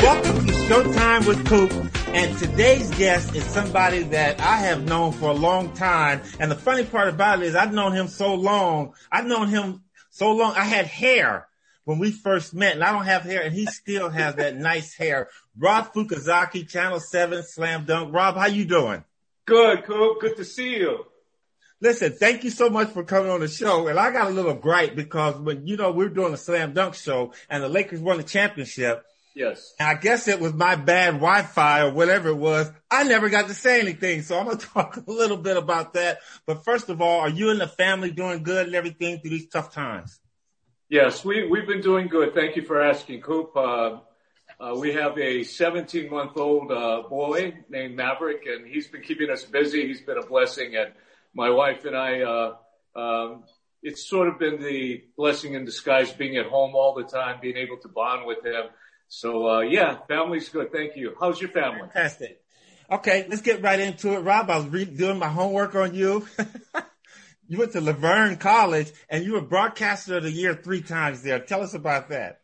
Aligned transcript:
Welcome 0.00 0.46
to 0.46 0.52
Showtime 0.52 1.26
with 1.26 1.44
Coop. 1.46 1.72
And 2.14 2.38
today's 2.38 2.88
guest 2.92 3.34
is 3.34 3.44
somebody 3.44 4.04
that 4.04 4.40
I 4.40 4.56
have 4.58 4.84
known 4.84 5.12
for 5.12 5.30
a 5.30 5.34
long 5.34 5.72
time. 5.74 6.22
And 6.38 6.50
the 6.50 6.54
funny 6.54 6.84
part 6.84 7.08
about 7.08 7.42
it 7.42 7.46
is 7.46 7.56
I've 7.56 7.72
known 7.72 7.92
him 7.92 8.06
so 8.06 8.34
long. 8.34 8.94
I've 9.10 9.26
known 9.26 9.48
him 9.48 9.82
so 10.10 10.30
long. 10.32 10.54
I 10.54 10.64
had 10.64 10.86
hair 10.86 11.48
when 11.84 11.98
we 11.98 12.12
first 12.12 12.54
met 12.54 12.74
and 12.74 12.84
I 12.84 12.92
don't 12.92 13.06
have 13.06 13.22
hair 13.22 13.42
and 13.42 13.52
he 13.52 13.66
still 13.66 14.08
has 14.08 14.36
that 14.36 14.56
nice 14.70 14.94
hair. 14.94 15.28
Rob 15.58 15.92
Fukuzaki, 15.92 16.68
Channel 16.68 17.00
7, 17.00 17.42
Slam 17.42 17.84
Dunk. 17.84 18.14
Rob, 18.14 18.36
how 18.36 18.46
you 18.46 18.66
doing? 18.66 19.02
Good, 19.46 19.82
Coop. 19.82 20.20
Good 20.20 20.36
to 20.36 20.44
see 20.44 20.76
you. 20.76 21.06
Listen, 21.80 22.12
thank 22.12 22.44
you 22.44 22.50
so 22.50 22.70
much 22.70 22.90
for 22.90 23.02
coming 23.02 23.30
on 23.30 23.40
the 23.40 23.48
show. 23.48 23.88
And 23.88 23.98
I 23.98 24.12
got 24.12 24.28
a 24.28 24.30
little 24.30 24.54
gripe 24.54 24.94
because 24.94 25.36
when, 25.40 25.66
you 25.66 25.76
know, 25.76 25.90
we 25.90 26.04
are 26.04 26.08
doing 26.08 26.32
a 26.34 26.36
slam 26.36 26.72
dunk 26.72 26.94
show 26.94 27.32
and 27.50 27.64
the 27.64 27.68
Lakers 27.68 28.00
won 28.00 28.16
the 28.16 28.22
championship 28.22 29.04
Yes. 29.38 29.72
And 29.78 29.88
I 29.88 29.94
guess 29.94 30.26
it 30.26 30.40
was 30.40 30.52
my 30.52 30.74
bad 30.74 31.14
Wi-Fi 31.14 31.82
or 31.82 31.92
whatever 31.92 32.30
it 32.30 32.36
was. 32.36 32.72
I 32.90 33.04
never 33.04 33.28
got 33.28 33.46
to 33.46 33.54
say 33.54 33.80
anything. 33.80 34.22
So 34.22 34.36
I'm 34.36 34.46
going 34.46 34.58
to 34.58 34.66
talk 34.66 34.96
a 34.96 35.10
little 35.10 35.36
bit 35.36 35.56
about 35.56 35.92
that. 35.92 36.18
But 36.44 36.64
first 36.64 36.88
of 36.88 37.00
all, 37.00 37.20
are 37.20 37.28
you 37.28 37.50
and 37.50 37.60
the 37.60 37.68
family 37.68 38.10
doing 38.10 38.42
good 38.42 38.66
and 38.66 38.74
everything 38.74 39.20
through 39.20 39.30
these 39.30 39.48
tough 39.48 39.72
times? 39.72 40.18
Yes, 40.88 41.24
we, 41.24 41.46
we've 41.46 41.68
been 41.68 41.82
doing 41.82 42.08
good. 42.08 42.34
Thank 42.34 42.56
you 42.56 42.62
for 42.62 42.82
asking, 42.82 43.20
Coop. 43.20 43.56
Uh, 43.56 43.98
uh, 44.58 44.74
we 44.74 44.94
have 44.94 45.16
a 45.16 45.44
17 45.44 46.10
month 46.10 46.36
old 46.36 46.72
uh, 46.72 47.02
boy 47.08 47.58
named 47.68 47.94
Maverick, 47.94 48.42
and 48.46 48.66
he's 48.66 48.88
been 48.88 49.02
keeping 49.02 49.30
us 49.30 49.44
busy. 49.44 49.86
He's 49.86 50.00
been 50.00 50.18
a 50.18 50.26
blessing. 50.26 50.74
And 50.74 50.90
my 51.32 51.50
wife 51.50 51.84
and 51.84 51.96
I, 51.96 52.22
uh, 52.22 52.56
um, 52.96 53.44
it's 53.84 54.08
sort 54.08 54.26
of 54.26 54.40
been 54.40 54.60
the 54.60 55.04
blessing 55.16 55.54
in 55.54 55.64
disguise 55.64 56.10
being 56.10 56.36
at 56.38 56.46
home 56.46 56.74
all 56.74 56.94
the 56.94 57.04
time, 57.04 57.38
being 57.40 57.56
able 57.56 57.76
to 57.76 57.88
bond 57.88 58.26
with 58.26 58.44
him. 58.44 58.64
So, 59.08 59.48
uh, 59.48 59.60
yeah, 59.60 59.98
family's 60.06 60.48
good. 60.50 60.70
Thank 60.70 60.96
you. 60.96 61.14
How's 61.18 61.40
your 61.40 61.50
family? 61.50 61.80
Fantastic. 61.80 62.42
Okay, 62.90 63.26
let's 63.28 63.42
get 63.42 63.62
right 63.62 63.80
into 63.80 64.14
it. 64.14 64.20
Rob, 64.20 64.48
I 64.50 64.56
was 64.58 64.66
re- 64.66 64.84
doing 64.84 65.18
my 65.18 65.28
homework 65.28 65.74
on 65.74 65.94
you. 65.94 66.26
you 67.48 67.58
went 67.58 67.72
to 67.72 67.80
La 67.80 67.92
Verne 67.92 68.36
College 68.36 68.90
and 69.08 69.24
you 69.24 69.32
were 69.32 69.40
broadcaster 69.40 70.18
of 70.18 70.22
the 70.22 70.30
year 70.30 70.54
three 70.54 70.82
times 70.82 71.22
there. 71.22 71.38
Tell 71.38 71.62
us 71.62 71.74
about 71.74 72.10
that. 72.10 72.40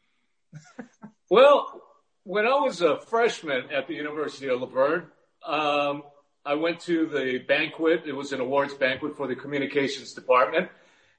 well, 1.30 1.80
when 2.24 2.46
I 2.46 2.54
was 2.60 2.80
a 2.80 2.98
freshman 2.98 3.70
at 3.70 3.86
the 3.86 3.94
University 3.94 4.48
of 4.48 4.60
La 4.60 4.66
Verne, 4.66 5.06
um, 5.46 6.02
I 6.44 6.54
went 6.54 6.80
to 6.80 7.06
the 7.06 7.38
banquet. 7.38 8.02
It 8.06 8.12
was 8.12 8.32
an 8.32 8.40
awards 8.40 8.74
banquet 8.74 9.16
for 9.16 9.26
the 9.26 9.36
communications 9.36 10.12
department. 10.12 10.70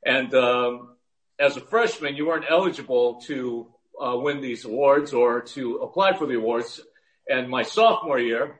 And 0.03 0.33
um, 0.35 0.95
as 1.39 1.57
a 1.57 1.61
freshman, 1.61 2.15
you 2.15 2.27
weren't 2.27 2.45
eligible 2.47 3.21
to 3.21 3.67
uh, 4.03 4.17
win 4.17 4.41
these 4.41 4.65
awards 4.65 5.13
or 5.13 5.41
to 5.41 5.77
apply 5.77 6.17
for 6.17 6.25
the 6.25 6.35
awards. 6.35 6.81
And 7.29 7.49
my 7.49 7.63
sophomore 7.63 8.19
year, 8.19 8.59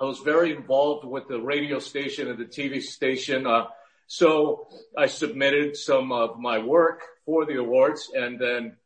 I 0.00 0.04
was 0.04 0.18
very 0.20 0.54
involved 0.54 1.04
with 1.04 1.28
the 1.28 1.40
radio 1.40 1.78
station 1.78 2.28
and 2.28 2.38
the 2.38 2.44
TV 2.44 2.82
station. 2.82 3.46
Uh, 3.46 3.66
so 4.06 4.68
I 4.96 5.06
submitted 5.06 5.76
some 5.76 6.12
of 6.12 6.38
my 6.38 6.58
work 6.58 7.02
for 7.24 7.46
the 7.46 7.58
awards 7.58 8.10
and 8.14 8.38
then 8.38 8.76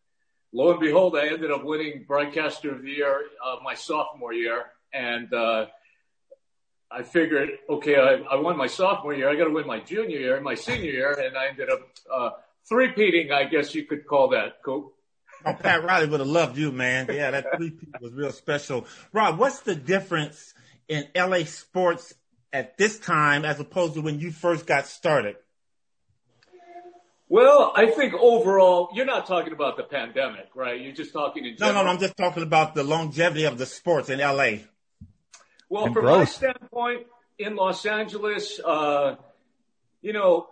lo 0.52 0.70
and 0.72 0.80
behold, 0.80 1.16
I 1.16 1.28
ended 1.28 1.50
up 1.50 1.64
winning 1.64 2.04
broadcaster 2.06 2.74
of 2.74 2.82
the 2.82 2.90
year, 2.90 3.22
uh, 3.44 3.56
my 3.62 3.74
sophomore 3.74 4.32
year. 4.32 4.66
And, 4.92 5.32
uh, 5.32 5.66
I 6.90 7.02
figured, 7.02 7.50
okay, 7.68 7.96
I, 7.96 8.14
I 8.30 8.36
won 8.36 8.56
my 8.56 8.68
sophomore 8.68 9.12
year. 9.12 9.28
I 9.28 9.34
got 9.34 9.44
to 9.44 9.50
win 9.50 9.66
my 9.66 9.80
junior 9.80 10.18
year, 10.18 10.36
and 10.36 10.44
my 10.44 10.54
senior 10.54 10.92
year, 10.92 11.12
and 11.12 11.36
I 11.36 11.48
ended 11.48 11.68
up 11.68 11.80
uh, 12.12 12.30
three-peating, 12.68 13.32
I 13.32 13.44
guess 13.44 13.74
you 13.74 13.84
could 13.84 14.06
call 14.06 14.28
that. 14.30 14.62
Oh, 15.46 15.54
Pat 15.54 15.84
Riley 15.84 16.08
would 16.08 16.18
have 16.18 16.28
loved 16.28 16.58
you, 16.58 16.72
man. 16.72 17.06
Yeah, 17.08 17.30
that 17.30 17.56
three-peat 17.56 18.00
was 18.00 18.12
real 18.12 18.32
special. 18.32 18.84
Rob, 19.12 19.38
what's 19.38 19.60
the 19.60 19.76
difference 19.76 20.54
in 20.88 21.06
LA 21.14 21.44
sports 21.44 22.14
at 22.52 22.76
this 22.76 22.98
time 22.98 23.44
as 23.44 23.60
opposed 23.60 23.94
to 23.94 24.00
when 24.00 24.18
you 24.18 24.32
first 24.32 24.66
got 24.66 24.86
started? 24.86 25.36
Well, 27.28 27.72
I 27.76 27.86
think 27.86 28.14
overall, 28.14 28.90
you're 28.92 29.06
not 29.06 29.26
talking 29.26 29.52
about 29.52 29.76
the 29.76 29.82
pandemic, 29.84 30.48
right? 30.54 30.80
You're 30.80 30.92
just 30.92 31.12
talking 31.12 31.44
in 31.44 31.56
general. 31.56 31.74
No, 31.74 31.80
no, 31.80 31.86
no 31.86 31.92
I'm 31.92 32.00
just 32.00 32.16
talking 32.16 32.42
about 32.42 32.74
the 32.74 32.84
longevity 32.84 33.44
of 33.44 33.56
the 33.56 33.66
sports 33.66 34.10
in 34.10 34.18
LA. 34.18 34.58
Well, 35.68 35.86
and 35.86 35.94
from 35.94 36.04
growth. 36.04 36.18
my 36.18 36.24
standpoint, 36.24 37.06
in 37.38 37.56
Los 37.56 37.84
Angeles, 37.84 38.60
uh, 38.64 39.16
you 40.02 40.12
know, 40.12 40.46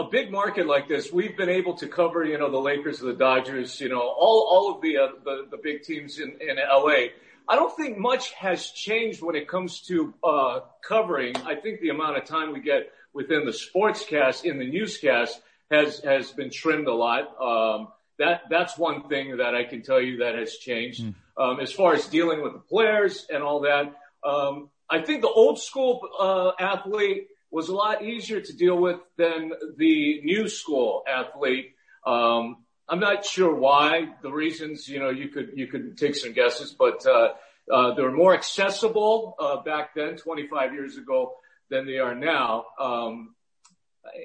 a 0.00 0.08
big 0.10 0.30
market 0.30 0.66
like 0.66 0.88
this, 0.88 1.12
we've 1.12 1.36
been 1.36 1.50
able 1.50 1.74
to 1.74 1.86
cover, 1.86 2.24
you 2.24 2.38
know, 2.38 2.50
the 2.50 2.58
Lakers, 2.58 2.98
the 2.98 3.12
Dodgers, 3.12 3.80
you 3.80 3.88
know, 3.88 4.00
all, 4.00 4.46
all 4.50 4.74
of 4.74 4.80
the, 4.80 4.96
uh, 4.96 5.08
the, 5.24 5.46
the 5.50 5.58
big 5.58 5.82
teams 5.82 6.18
in, 6.18 6.36
in 6.40 6.56
LA. 6.56 7.08
I 7.48 7.56
don't 7.56 7.74
think 7.76 7.98
much 7.98 8.32
has 8.32 8.70
changed 8.70 9.22
when 9.22 9.34
it 9.34 9.46
comes 9.46 9.80
to, 9.82 10.14
uh, 10.24 10.60
covering. 10.82 11.36
I 11.38 11.54
think 11.54 11.80
the 11.80 11.90
amount 11.90 12.16
of 12.16 12.24
time 12.24 12.52
we 12.52 12.60
get 12.60 12.90
within 13.12 13.44
the 13.44 13.52
sportscast, 13.52 14.44
in 14.44 14.58
the 14.58 14.70
newscast 14.70 15.40
has, 15.70 16.00
has 16.00 16.30
been 16.30 16.50
trimmed 16.50 16.86
a 16.86 16.94
lot. 16.94 17.40
Um, 17.40 17.88
that, 18.18 18.42
that's 18.48 18.78
one 18.78 19.08
thing 19.08 19.36
that 19.38 19.54
I 19.54 19.64
can 19.64 19.82
tell 19.82 20.00
you 20.00 20.18
that 20.18 20.34
has 20.34 20.56
changed. 20.56 21.04
Mm. 21.04 21.14
Um, 21.36 21.60
as 21.60 21.72
far 21.72 21.94
as 21.94 22.06
dealing 22.06 22.42
with 22.42 22.52
the 22.54 22.58
players 22.58 23.26
and 23.32 23.42
all 23.42 23.60
that, 23.60 23.94
um, 24.24 24.70
I 24.88 25.02
think 25.02 25.22
the 25.22 25.28
old 25.28 25.60
school, 25.60 26.00
uh, 26.18 26.52
athlete, 26.58 27.28
was 27.50 27.68
a 27.68 27.74
lot 27.74 28.04
easier 28.04 28.40
to 28.40 28.56
deal 28.56 28.76
with 28.76 29.00
than 29.16 29.52
the 29.76 30.20
new 30.22 30.48
school 30.48 31.02
athlete. 31.08 31.74
Um, 32.06 32.58
I'm 32.88 33.00
not 33.00 33.24
sure 33.24 33.54
why. 33.54 34.08
The 34.22 34.32
reasons, 34.32 34.88
you 34.88 34.98
know, 34.98 35.10
you 35.10 35.28
could 35.28 35.52
you 35.54 35.66
could 35.66 35.96
take 35.96 36.16
some 36.16 36.32
guesses, 36.32 36.74
but 36.76 37.04
uh, 37.06 37.28
uh, 37.70 37.94
they 37.94 38.02
were 38.02 38.12
more 38.12 38.34
accessible 38.34 39.36
uh, 39.38 39.62
back 39.62 39.94
then, 39.94 40.16
25 40.16 40.74
years 40.74 40.96
ago, 40.96 41.34
than 41.68 41.86
they 41.86 41.98
are 41.98 42.14
now. 42.14 42.64
Um, 42.78 43.34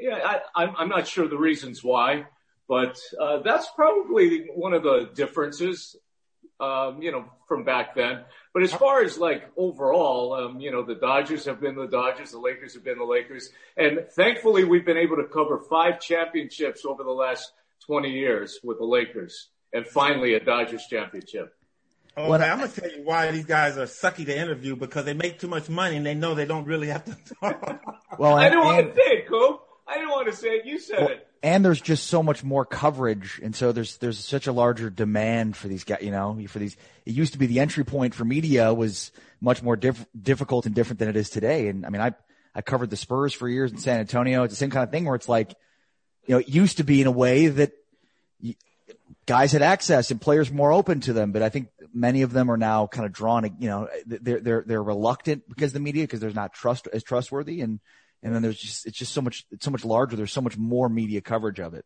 yeah, 0.02 0.20
I, 0.24 0.64
I'm, 0.64 0.76
I'm 0.78 0.90
not 0.90 1.08
sure 1.08 1.28
the 1.28 1.38
reasons 1.38 1.84
why, 1.84 2.26
but 2.68 2.98
uh, 3.20 3.40
that's 3.40 3.68
probably 3.76 4.48
one 4.56 4.74
of 4.74 4.84
the 4.84 5.10
differences 5.14 5.96
um, 6.60 7.02
you 7.02 7.12
know, 7.12 7.26
from 7.48 7.64
back 7.64 7.96
then. 7.96 8.24
But 8.54 8.64
as 8.64 8.74
far 8.74 9.02
as 9.04 9.18
like 9.18 9.44
overall, 9.58 10.34
um, 10.34 10.60
you 10.60 10.72
know, 10.72 10.84
the 10.84 10.96
Dodgers 10.96 11.46
have 11.46 11.60
been 11.60 11.76
the 11.76 11.88
Dodgers, 11.88 12.32
the 12.32 12.40
Lakers 12.40 12.74
have 12.74 12.84
been 12.84 12.98
the 12.98 13.06
Lakers. 13.06 13.50
And 13.78 14.06
thankfully 14.12 14.64
we've 14.64 14.86
been 14.86 14.98
able 14.98 15.18
to 15.18 15.26
cover 15.26 15.60
five 15.70 16.00
championships 16.00 16.86
over 16.86 17.04
the 17.04 17.12
last 17.12 17.52
20 17.86 18.10
years 18.10 18.60
with 18.64 18.78
the 18.78 18.86
Lakers 18.86 19.50
and 19.74 19.86
finally 19.86 20.34
a 20.36 20.40
Dodgers 20.40 20.86
championship. 20.90 21.54
Oh, 22.18 22.30
well, 22.30 22.42
I'm 22.42 22.60
gonna 22.60 22.72
tell 22.72 22.90
you 22.90 23.04
why 23.04 23.30
these 23.32 23.46
guys 23.46 23.78
are 23.78 23.86
sucky 23.86 24.26
to 24.26 24.38
interview 24.38 24.78
because 24.78 25.04
they 25.04 25.14
make 25.14 25.38
too 25.38 25.50
much 25.50 25.68
money 25.68 25.98
and 25.98 26.06
they 26.06 26.14
know 26.14 26.34
they 26.34 26.46
don't 26.46 26.66
really 26.66 26.88
have 26.88 27.04
to 27.04 27.18
talk. 27.42 27.84
well, 28.18 28.38
I 28.38 28.48
didn't 28.48 28.64
want 28.64 28.88
to 28.88 28.96
say 28.96 29.18
it, 29.18 29.28
Coop. 29.28 29.60
I 29.86 29.96
didn't 29.96 30.10
want 30.10 30.28
to 30.28 30.36
say 30.36 30.48
it. 30.48 30.66
You 30.66 30.80
said 30.80 31.00
well, 31.00 31.10
it 31.10 31.28
and 31.46 31.64
there's 31.64 31.80
just 31.80 32.08
so 32.08 32.24
much 32.24 32.44
more 32.44 32.66
coverage, 32.66 33.40
and 33.44 33.56
so 33.56 33.72
there's 33.72 33.98
there's 33.98 34.18
such 34.18 34.48
a 34.48 34.52
larger 34.52 34.90
demand 34.90 35.56
for 35.56 35.68
these 35.68 35.84
guys. 35.84 36.00
You 36.02 36.10
know, 36.10 36.36
for 36.48 36.58
these. 36.58 36.76
It 37.06 37.14
used 37.14 37.34
to 37.34 37.40
be 37.40 37.46
the 37.46 37.60
entry 37.60 37.86
point 37.86 38.16
for 38.16 38.26
media 38.26 38.74
was 38.74 39.12
much 39.40 39.62
more 39.62 39.76
diff- 39.76 40.08
difficult 40.20 40.66
and 40.66 40.74
different 40.74 40.98
than 40.98 41.08
it 41.08 41.16
is 41.16 41.30
today. 41.30 41.68
And 41.68 41.86
I 41.86 41.90
mean, 41.90 42.02
I 42.02 42.14
I 42.56 42.64
covered 42.64 42.90
the 42.90 42.98
Spurs 42.98 43.32
for 43.32 43.48
years 43.48 43.72
in 43.72 43.78
San 43.78 44.00
Antonio. 44.00 44.42
It's 44.42 44.54
the 44.54 44.58
same 44.58 44.72
kind 44.72 44.84
of 44.84 44.90
thing 44.90 45.06
where 45.06 45.14
it's 45.14 45.30
like, 45.30 45.54
you 46.26 46.34
know, 46.34 46.40
it 46.40 46.50
used 46.50 46.78
to 46.78 46.84
be 46.84 47.00
in 47.02 47.06
a 47.06 47.12
way 47.12 47.46
that 47.46 47.74
guys 49.28 49.52
had 49.52 49.62
access 49.62 50.10
and 50.10 50.20
players 50.20 50.52
more 50.52 50.72
open 50.72 51.00
to 51.02 51.14
them. 51.14 51.32
But 51.32 51.44
I 51.44 51.50
think 51.50 51.68
many 51.94 52.24
of 52.24 52.34
them 52.34 52.50
are 52.50 52.58
now 52.58 52.88
kind 52.88 53.06
of 53.06 53.12
drawn. 53.12 53.56
You 53.60 53.70
know, 53.70 53.90
they're 54.08 54.40
they're 54.40 54.64
they're 54.66 54.84
reluctant 54.84 55.48
because 55.48 55.74
the 55.74 55.80
media 55.80 56.06
because 56.06 56.22
there's 56.22 56.34
not 56.34 56.54
trust 56.54 56.88
as 56.92 57.04
trustworthy 57.04 57.62
and 57.62 57.82
and 58.24 58.34
then 58.34 58.42
there's 58.42 58.58
just 58.58 58.86
it's 58.86 58.98
just 58.98 59.14
so 59.14 59.22
much 59.22 59.46
it's 59.52 59.64
so 59.64 59.72
much 59.72 59.86
larger. 59.86 60.16
There's 60.16 60.34
so 60.34 60.42
much 60.42 60.58
more 60.58 60.90
media 60.90 61.22
coverage 61.22 61.60
of 61.60 61.74
it. 61.74 61.86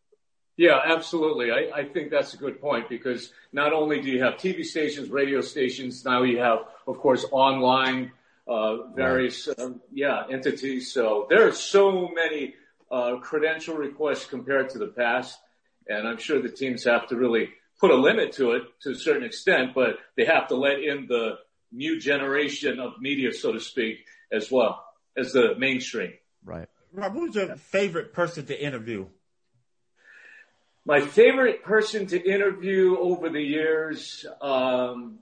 Yeah, 0.57 0.79
absolutely. 0.83 1.51
I, 1.51 1.69
I 1.73 1.83
think 1.85 2.11
that's 2.11 2.33
a 2.33 2.37
good 2.37 2.59
point 2.59 2.89
because 2.89 3.31
not 3.53 3.71
only 3.71 4.01
do 4.01 4.09
you 4.09 4.21
have 4.23 4.33
TV 4.33 4.65
stations, 4.65 5.09
radio 5.09 5.39
stations, 5.39 6.03
now 6.03 6.23
you 6.23 6.39
have, 6.39 6.59
of 6.85 6.97
course, 6.97 7.25
online, 7.31 8.11
uh, 8.45 8.87
various, 8.93 9.47
right. 9.47 9.59
um, 9.59 9.79
yeah, 9.93 10.23
entities. 10.29 10.91
So 10.91 11.27
there 11.29 11.47
are 11.47 11.53
so 11.53 12.09
many 12.09 12.55
uh, 12.91 13.19
credential 13.21 13.75
requests 13.75 14.25
compared 14.25 14.71
to 14.71 14.79
the 14.79 14.87
past, 14.87 15.39
and 15.87 16.05
I'm 16.05 16.17
sure 16.17 16.41
the 16.41 16.49
teams 16.49 16.83
have 16.83 17.07
to 17.07 17.15
really 17.15 17.51
put 17.79 17.91
a 17.91 17.95
limit 17.95 18.33
to 18.33 18.51
it 18.51 18.63
to 18.81 18.91
a 18.91 18.95
certain 18.95 19.23
extent, 19.23 19.73
but 19.73 19.99
they 20.17 20.25
have 20.25 20.49
to 20.49 20.55
let 20.55 20.83
in 20.83 21.07
the 21.07 21.37
new 21.71 21.97
generation 22.01 22.81
of 22.81 22.99
media, 22.99 23.31
so 23.31 23.53
to 23.53 23.61
speak, 23.61 23.99
as 24.29 24.51
well 24.51 24.83
as 25.17 25.33
the 25.33 25.55
mainstream. 25.57 26.13
Right. 26.43 26.67
Rob, 26.93 27.13
who's 27.13 27.35
your 27.35 27.55
favorite 27.55 28.13
person 28.13 28.45
to 28.47 28.59
interview? 28.59 29.05
My 30.85 31.01
favorite 31.01 31.63
person 31.63 32.07
to 32.07 32.19
interview 32.19 32.97
over 32.97 33.29
the 33.29 33.41
years, 33.41 34.25
um, 34.41 35.19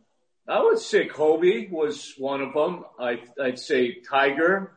I 0.48 0.64
would 0.64 0.80
say 0.80 1.08
Kobe 1.08 1.68
was 1.70 2.14
one 2.18 2.42
of 2.42 2.54
them. 2.54 2.86
I, 2.98 3.20
would 3.38 3.60
say 3.60 3.98
Tiger 4.10 4.72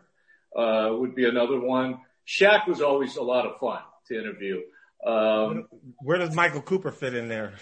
uh, 0.56 0.88
would 0.92 1.14
be 1.14 1.28
another 1.28 1.60
one. 1.60 2.00
Shaq 2.26 2.66
was 2.66 2.80
always 2.80 3.16
a 3.16 3.22
lot 3.22 3.46
of 3.46 3.60
fun 3.60 3.80
to 4.08 4.18
interview. 4.18 4.62
Um, 5.06 5.68
Where 6.00 6.18
does 6.18 6.34
Michael 6.34 6.62
Cooper 6.62 6.90
fit 6.90 7.14
in 7.14 7.28
there? 7.28 7.52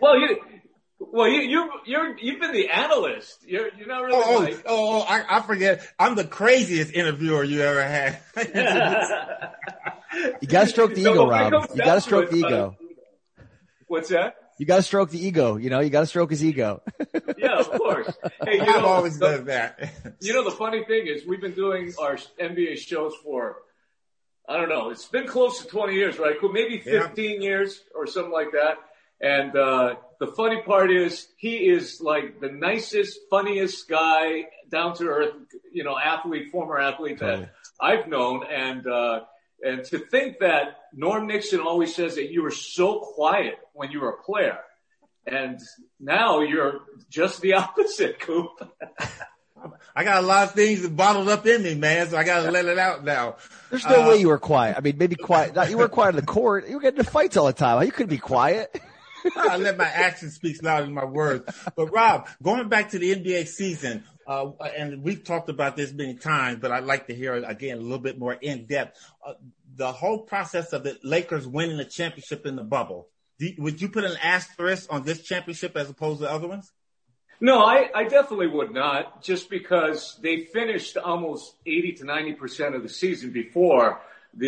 Well, 0.00 0.18
you, 0.18 0.38
Well, 1.00 1.28
you 1.28 1.40
you 1.40 1.70
you're 1.86 2.18
you've 2.18 2.40
been 2.40 2.52
the 2.52 2.68
analyst. 2.68 3.38
You're 3.46 3.70
you're 3.76 3.88
not 3.88 4.02
really. 4.02 4.16
Oh, 4.16 4.24
oh, 4.26 4.38
like... 4.40 4.62
oh, 4.66 4.98
oh, 4.98 5.00
I, 5.00 5.38
I 5.38 5.40
forget. 5.40 5.82
I'm 5.98 6.14
the 6.14 6.26
craziest 6.26 6.92
interviewer 6.92 7.42
you 7.42 7.62
ever 7.62 7.82
had. 7.82 8.18
you 10.42 10.46
got 10.46 10.64
to 10.64 10.66
stroke 10.66 10.94
the 10.94 11.00
ego, 11.00 11.26
Rob. 11.26 11.70
You 11.74 11.82
got 11.82 11.94
to 11.94 12.00
stroke 12.02 12.30
the 12.30 12.44
uh, 12.44 12.48
ego. 12.48 12.76
What's 13.86 14.10
that? 14.10 14.36
You 14.58 14.66
got 14.66 14.76
to 14.76 14.82
stroke 14.82 15.10
the 15.10 15.26
ego. 15.26 15.56
You 15.56 15.70
know, 15.70 15.80
you 15.80 15.88
got 15.88 16.00
to 16.00 16.06
stroke 16.06 16.30
his 16.30 16.44
ego. 16.44 16.82
yeah, 17.38 17.58
of 17.58 17.70
course. 17.70 18.14
Hey, 18.44 18.56
you 18.56 18.60
I've 18.68 18.82
know, 18.82 18.86
always 18.86 19.18
the, 19.18 19.38
done 19.38 19.46
that. 19.46 20.16
you 20.20 20.34
know, 20.34 20.44
the 20.44 20.50
funny 20.50 20.84
thing 20.84 21.06
is, 21.06 21.26
we've 21.26 21.40
been 21.40 21.54
doing 21.54 21.94
our 21.98 22.18
NBA 22.38 22.76
shows 22.76 23.14
for 23.24 23.56
I 24.46 24.58
don't 24.58 24.68
know. 24.68 24.90
It's 24.90 25.06
been 25.06 25.26
close 25.26 25.62
to 25.62 25.68
20 25.68 25.94
years, 25.94 26.18
right? 26.18 26.36
Maybe 26.42 26.78
15 26.78 27.40
yeah. 27.40 27.48
years 27.48 27.80
or 27.94 28.06
something 28.06 28.32
like 28.32 28.52
that. 28.52 28.76
And 29.20 29.54
uh, 29.54 29.96
the 30.18 30.28
funny 30.28 30.62
part 30.62 30.90
is, 30.90 31.28
he 31.36 31.68
is 31.68 32.00
like 32.00 32.40
the 32.40 32.48
nicest, 32.48 33.18
funniest 33.28 33.88
guy, 33.88 34.44
down 34.70 34.94
to 34.96 35.08
earth, 35.08 35.34
you 35.72 35.84
know, 35.84 35.98
athlete, 35.98 36.50
former 36.50 36.78
athlete 36.78 37.18
totally. 37.18 37.42
that 37.42 37.50
I've 37.80 38.08
known. 38.08 38.44
And 38.50 38.86
uh, 38.86 39.20
and 39.62 39.84
to 39.86 39.98
think 39.98 40.38
that 40.40 40.78
Norm 40.94 41.26
Nixon 41.26 41.60
always 41.60 41.94
says 41.94 42.14
that 42.14 42.30
you 42.30 42.42
were 42.42 42.50
so 42.50 43.00
quiet 43.00 43.58
when 43.74 43.90
you 43.90 44.00
were 44.00 44.10
a 44.10 44.22
player, 44.22 44.58
and 45.26 45.60
now 45.98 46.40
you're 46.40 46.80
just 47.10 47.42
the 47.42 47.54
opposite, 47.54 48.20
Coop. 48.20 48.50
I 49.94 50.04
got 50.04 50.24
a 50.24 50.26
lot 50.26 50.48
of 50.48 50.54
things 50.54 50.88
bottled 50.88 51.28
up 51.28 51.46
in 51.46 51.62
me, 51.62 51.74
man, 51.74 52.08
so 52.08 52.16
I 52.16 52.24
got 52.24 52.44
to 52.44 52.50
let 52.50 52.64
it 52.64 52.78
out 52.78 53.04
now. 53.04 53.36
There's 53.68 53.84
no 53.84 54.04
uh, 54.04 54.08
way 54.08 54.16
you 54.16 54.28
were 54.28 54.38
quiet. 54.38 54.76
I 54.78 54.80
mean, 54.80 54.96
maybe 54.96 55.16
quiet. 55.16 55.54
you 55.68 55.76
were 55.76 55.88
quiet 55.88 56.10
in 56.10 56.16
the 56.16 56.22
court. 56.22 56.66
You 56.66 56.76
were 56.76 56.80
getting 56.80 56.98
into 56.98 57.10
fights 57.10 57.36
all 57.36 57.46
the 57.46 57.52
time. 57.52 57.84
You 57.84 57.92
couldn't 57.92 58.08
be 58.08 58.18
quiet. 58.18 58.80
I 59.36 59.56
let 59.56 59.76
my 59.76 59.86
actions 59.86 60.34
speak 60.34 60.62
louder 60.62 60.86
than 60.86 60.94
my 60.94 61.04
words. 61.04 61.44
But 61.76 61.86
Rob, 61.92 62.28
going 62.42 62.68
back 62.68 62.90
to 62.90 62.98
the 62.98 63.14
NBA 63.14 63.48
season, 63.48 64.04
uh, 64.26 64.50
and 64.76 65.02
we've 65.02 65.24
talked 65.24 65.48
about 65.48 65.76
this 65.76 65.92
many 65.92 66.14
times, 66.14 66.58
but 66.60 66.70
I'd 66.70 66.84
like 66.84 67.06
to 67.08 67.14
hear 67.14 67.34
again 67.34 67.78
a 67.78 67.80
little 67.80 67.98
bit 67.98 68.18
more 68.18 68.34
in 68.34 68.66
depth. 68.66 68.98
Uh, 69.26 69.34
the 69.76 69.92
whole 69.92 70.20
process 70.20 70.72
of 70.72 70.84
the 70.84 70.98
Lakers 71.02 71.46
winning 71.46 71.76
the 71.76 71.84
championship 71.84 72.46
in 72.46 72.56
the 72.56 72.64
bubble. 72.64 73.08
Do, 73.38 73.50
would 73.58 73.80
you 73.80 73.88
put 73.88 74.04
an 74.04 74.16
asterisk 74.22 74.92
on 74.92 75.02
this 75.02 75.22
championship 75.22 75.76
as 75.76 75.88
opposed 75.90 76.20
to 76.20 76.30
other 76.30 76.46
ones? 76.46 76.70
No, 77.40 77.64
I, 77.64 77.88
I 77.94 78.04
definitely 78.04 78.48
would 78.48 78.72
not, 78.72 79.22
just 79.22 79.48
because 79.48 80.18
they 80.22 80.44
finished 80.44 80.98
almost 80.98 81.54
80 81.64 81.92
to 81.94 82.04
90 82.04 82.34
percent 82.34 82.74
of 82.74 82.82
the 82.82 82.88
season 82.88 83.32
before 83.32 84.00
the 84.34 84.46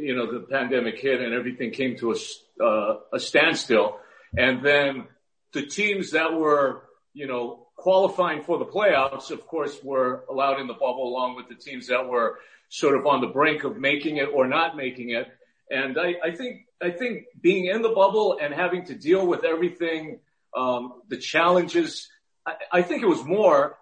you 0.00 0.16
know 0.16 0.32
the 0.32 0.40
pandemic 0.40 0.98
hit 0.98 1.20
and 1.20 1.32
everything 1.32 1.70
came 1.70 1.96
to 1.98 2.12
a, 2.12 2.64
uh, 2.64 2.98
a 3.12 3.20
standstill. 3.20 3.98
And 4.36 4.64
then 4.64 5.06
the 5.52 5.66
teams 5.66 6.12
that 6.12 6.32
were, 6.32 6.82
you 7.12 7.26
know, 7.26 7.66
qualifying 7.76 8.42
for 8.42 8.58
the 8.58 8.64
playoffs, 8.66 9.30
of 9.30 9.46
course, 9.46 9.78
were 9.82 10.24
allowed 10.30 10.60
in 10.60 10.66
the 10.66 10.74
bubble 10.74 11.08
along 11.08 11.36
with 11.36 11.48
the 11.48 11.54
teams 11.54 11.88
that 11.88 12.08
were 12.08 12.38
sort 12.68 12.96
of 12.96 13.06
on 13.06 13.20
the 13.20 13.26
brink 13.26 13.64
of 13.64 13.76
making 13.76 14.18
it 14.18 14.28
or 14.32 14.46
not 14.46 14.76
making 14.76 15.10
it. 15.10 15.26
And 15.70 15.98
I, 15.98 16.14
I 16.24 16.30
think, 16.32 16.66
I 16.82 16.90
think 16.90 17.24
being 17.40 17.66
in 17.66 17.82
the 17.82 17.88
bubble 17.88 18.38
and 18.40 18.52
having 18.54 18.84
to 18.86 18.94
deal 18.94 19.26
with 19.26 19.44
everything, 19.44 20.20
um, 20.56 21.02
the 21.08 21.16
challenges, 21.16 22.08
I, 22.46 22.54
I 22.72 22.82
think 22.82 23.02
it 23.02 23.08
was 23.08 23.24
more 23.24 23.76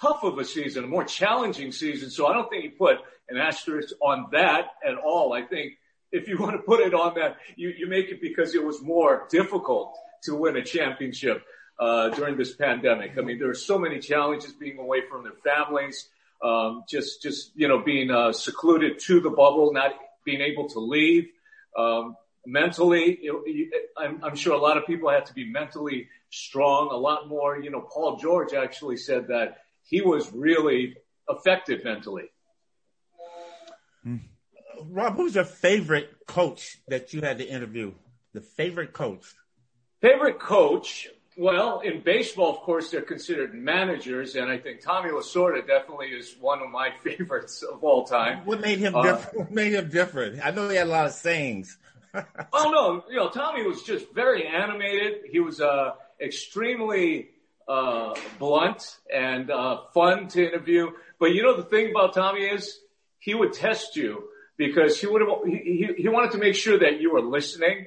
tough 0.00 0.22
of 0.22 0.38
a 0.38 0.44
season, 0.44 0.84
a 0.84 0.86
more 0.86 1.04
challenging 1.04 1.72
season. 1.72 2.10
So 2.10 2.26
I 2.26 2.32
don't 2.32 2.48
think 2.48 2.64
you 2.64 2.70
put 2.70 2.98
an 3.28 3.36
asterisk 3.36 3.94
on 4.00 4.28
that 4.32 4.68
at 4.86 4.96
all. 4.96 5.32
I 5.32 5.42
think 5.42 5.72
if 6.12 6.28
you 6.28 6.38
want 6.38 6.52
to 6.52 6.58
put 6.62 6.80
it 6.80 6.94
on 6.94 7.14
that, 7.14 7.36
you, 7.56 7.70
you 7.70 7.86
make 7.86 8.08
it 8.08 8.20
because 8.20 8.54
it 8.54 8.64
was 8.64 8.82
more 8.82 9.26
difficult 9.30 9.96
to 10.22 10.34
win 10.34 10.56
a 10.56 10.62
championship 10.62 11.44
uh, 11.78 12.10
during 12.10 12.36
this 12.36 12.54
pandemic. 12.54 13.16
I 13.18 13.22
mean, 13.22 13.38
there 13.38 13.48
are 13.48 13.54
so 13.54 13.78
many 13.78 14.00
challenges 14.00 14.52
being 14.52 14.78
away 14.78 15.02
from 15.08 15.24
their 15.24 15.32
families, 15.44 16.08
um, 16.42 16.84
just 16.88 17.22
just 17.22 17.52
you 17.54 17.68
know 17.68 17.78
being 17.78 18.10
uh, 18.10 18.32
secluded 18.32 18.98
to 19.00 19.20
the 19.20 19.30
bubble, 19.30 19.72
not 19.72 19.92
being 20.24 20.40
able 20.40 20.68
to 20.70 20.80
leave. 20.80 21.28
Um, 21.76 22.16
mentally, 22.46 23.20
I'm, 23.96 24.22
I'm 24.22 24.36
sure 24.36 24.54
a 24.54 24.58
lot 24.58 24.76
of 24.76 24.86
people 24.86 25.10
had 25.10 25.26
to 25.26 25.34
be 25.34 25.50
mentally 25.50 26.08
strong. 26.30 26.90
A 26.90 26.96
lot 26.96 27.28
more, 27.28 27.58
you 27.58 27.70
know. 27.70 27.80
Paul 27.80 28.16
George 28.16 28.52
actually 28.52 28.96
said 28.96 29.28
that 29.28 29.58
he 29.82 30.00
was 30.00 30.30
really 30.32 30.96
affected 31.28 31.84
mentally. 31.84 32.30
Mm. 34.06 34.20
Rob, 34.88 35.16
who's 35.16 35.34
your 35.34 35.44
favorite 35.44 36.26
coach 36.26 36.78
that 36.88 37.12
you 37.12 37.20
had 37.20 37.38
to 37.38 37.48
interview? 37.48 37.92
The 38.32 38.40
favorite 38.40 38.92
coach? 38.92 39.34
Favorite 40.00 40.38
coach? 40.38 41.08
Well, 41.36 41.80
in 41.80 42.00
baseball, 42.00 42.50
of 42.50 42.58
course, 42.58 42.90
they're 42.90 43.02
considered 43.02 43.54
managers, 43.54 44.34
and 44.34 44.50
I 44.50 44.58
think 44.58 44.80
Tommy 44.80 45.10
Lasorda 45.10 45.66
definitely 45.66 46.08
is 46.08 46.36
one 46.40 46.60
of 46.60 46.70
my 46.70 46.90
favorites 47.04 47.62
of 47.62 47.82
all 47.82 48.04
time. 48.04 48.44
What 48.44 48.60
made 48.60 48.78
him 48.78 48.94
uh, 48.94 49.02
different? 49.02 49.38
What 49.38 49.50
made 49.50 49.72
him 49.72 49.88
different? 49.88 50.44
I 50.44 50.50
know 50.50 50.68
he 50.68 50.76
had 50.76 50.86
a 50.86 50.90
lot 50.90 51.06
of 51.06 51.12
sayings. 51.12 51.78
oh 52.14 52.70
no, 52.70 53.04
you 53.08 53.16
know, 53.16 53.28
Tommy 53.28 53.64
was 53.64 53.82
just 53.82 54.12
very 54.12 54.46
animated. 54.46 55.22
He 55.30 55.38
was 55.40 55.60
uh, 55.60 55.92
extremely 56.20 57.30
uh, 57.68 58.14
blunt 58.38 58.98
and 59.12 59.50
uh, 59.50 59.82
fun 59.94 60.26
to 60.28 60.44
interview. 60.44 60.90
But 61.18 61.34
you 61.34 61.42
know, 61.42 61.56
the 61.56 61.62
thing 61.62 61.90
about 61.90 62.14
Tommy 62.14 62.40
is 62.40 62.80
he 63.20 63.34
would 63.34 63.52
test 63.52 63.94
you 63.94 64.24
because 64.60 65.00
he 65.00 65.06
would 65.06 65.22
have, 65.22 65.30
he, 65.46 65.88
he 65.96 66.08
wanted 66.10 66.32
to 66.32 66.36
make 66.36 66.54
sure 66.54 66.78
that 66.78 67.00
you 67.00 67.10
were 67.10 67.22
listening. 67.22 67.86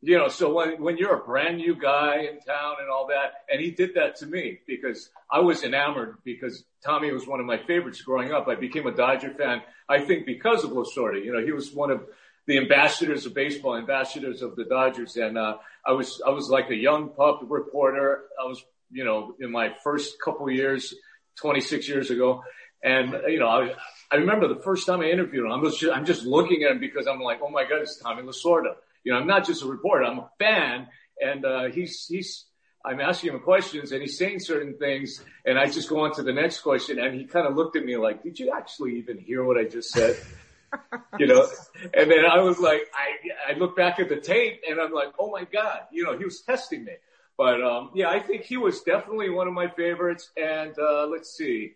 You 0.00 0.16
know, 0.16 0.28
so 0.28 0.50
when, 0.54 0.82
when 0.82 0.96
you're 0.96 1.14
a 1.14 1.22
brand 1.22 1.58
new 1.58 1.74
guy 1.78 2.20
in 2.20 2.40
town 2.40 2.76
and 2.80 2.88
all 2.90 3.08
that, 3.08 3.32
and 3.52 3.60
he 3.60 3.70
did 3.70 3.96
that 3.96 4.16
to 4.20 4.26
me 4.26 4.60
because 4.66 5.10
I 5.30 5.40
was 5.40 5.62
enamored 5.62 6.16
because 6.24 6.64
Tommy 6.82 7.12
was 7.12 7.26
one 7.26 7.38
of 7.38 7.44
my 7.44 7.58
favorites 7.66 8.00
growing 8.00 8.32
up. 8.32 8.48
I 8.48 8.54
became 8.54 8.86
a 8.86 8.96
Dodger 8.96 9.34
fan, 9.34 9.60
I 9.90 10.00
think 10.00 10.24
because 10.24 10.64
of 10.64 10.70
Lasorda. 10.70 11.22
You 11.22 11.34
know, 11.34 11.44
he 11.44 11.52
was 11.52 11.70
one 11.70 11.90
of 11.90 12.02
the 12.46 12.56
ambassadors 12.56 13.26
of 13.26 13.34
baseball, 13.34 13.76
ambassadors 13.76 14.40
of 14.40 14.56
the 14.56 14.64
Dodgers. 14.64 15.16
And, 15.16 15.36
uh, 15.36 15.58
I 15.86 15.92
was, 15.92 16.22
I 16.26 16.30
was 16.30 16.48
like 16.48 16.70
a 16.70 16.74
young 16.74 17.10
pup 17.10 17.40
reporter. 17.46 18.22
I 18.42 18.46
was, 18.46 18.64
you 18.90 19.04
know, 19.04 19.34
in 19.38 19.52
my 19.52 19.74
first 19.84 20.18
couple 20.18 20.50
years, 20.50 20.94
26 21.36 21.86
years 21.90 22.10
ago. 22.10 22.42
And, 22.82 23.14
you 23.28 23.38
know, 23.38 23.48
I, 23.48 23.74
I 24.10 24.16
remember 24.16 24.48
the 24.48 24.60
first 24.60 24.86
time 24.86 25.00
I 25.00 25.04
interviewed 25.04 25.44
him, 25.46 25.52
I'm 25.52 25.64
just, 25.64 25.84
I'm 25.84 26.04
just 26.04 26.24
looking 26.24 26.64
at 26.64 26.72
him 26.72 26.80
because 26.80 27.06
I'm 27.06 27.20
like, 27.20 27.40
oh 27.42 27.50
my 27.50 27.64
God, 27.64 27.82
it's 27.82 27.96
Tommy 27.96 28.22
Lasorda. 28.22 28.74
You 29.04 29.12
know, 29.12 29.18
I'm 29.18 29.26
not 29.26 29.46
just 29.46 29.62
a 29.62 29.66
reporter, 29.66 30.04
I'm 30.04 30.18
a 30.18 30.30
fan. 30.38 30.88
And, 31.22 31.44
uh, 31.44 31.64
he's, 31.70 32.06
he's, 32.06 32.46
I'm 32.84 33.00
asking 33.00 33.34
him 33.34 33.40
questions 33.40 33.92
and 33.92 34.00
he's 34.00 34.18
saying 34.18 34.40
certain 34.40 34.76
things 34.78 35.22
and 35.44 35.58
I 35.58 35.66
just 35.66 35.88
go 35.88 36.00
on 36.00 36.14
to 36.14 36.22
the 36.22 36.32
next 36.32 36.60
question 36.60 36.98
and 36.98 37.14
he 37.14 37.24
kind 37.24 37.46
of 37.46 37.54
looked 37.54 37.76
at 37.76 37.84
me 37.84 37.96
like, 37.96 38.22
did 38.22 38.38
you 38.38 38.52
actually 38.56 38.96
even 38.98 39.18
hear 39.18 39.44
what 39.44 39.58
I 39.58 39.64
just 39.64 39.90
said? 39.90 40.16
you 41.18 41.26
know, 41.26 41.46
and 41.94 42.10
then 42.10 42.24
I 42.24 42.40
was 42.40 42.58
like, 42.58 42.82
I, 42.94 43.52
I 43.52 43.58
look 43.58 43.76
back 43.76 44.00
at 44.00 44.08
the 44.08 44.16
tape 44.16 44.62
and 44.68 44.80
I'm 44.80 44.92
like, 44.92 45.12
oh 45.18 45.30
my 45.30 45.44
God, 45.44 45.80
you 45.92 46.04
know, 46.04 46.16
he 46.16 46.24
was 46.24 46.40
testing 46.40 46.84
me. 46.84 46.92
But, 47.36 47.62
um, 47.62 47.90
yeah, 47.94 48.10
I 48.10 48.20
think 48.20 48.42
he 48.42 48.56
was 48.56 48.82
definitely 48.82 49.30
one 49.30 49.46
of 49.46 49.54
my 49.54 49.68
favorites. 49.68 50.30
And, 50.36 50.78
uh, 50.78 51.06
let's 51.06 51.34
see. 51.36 51.74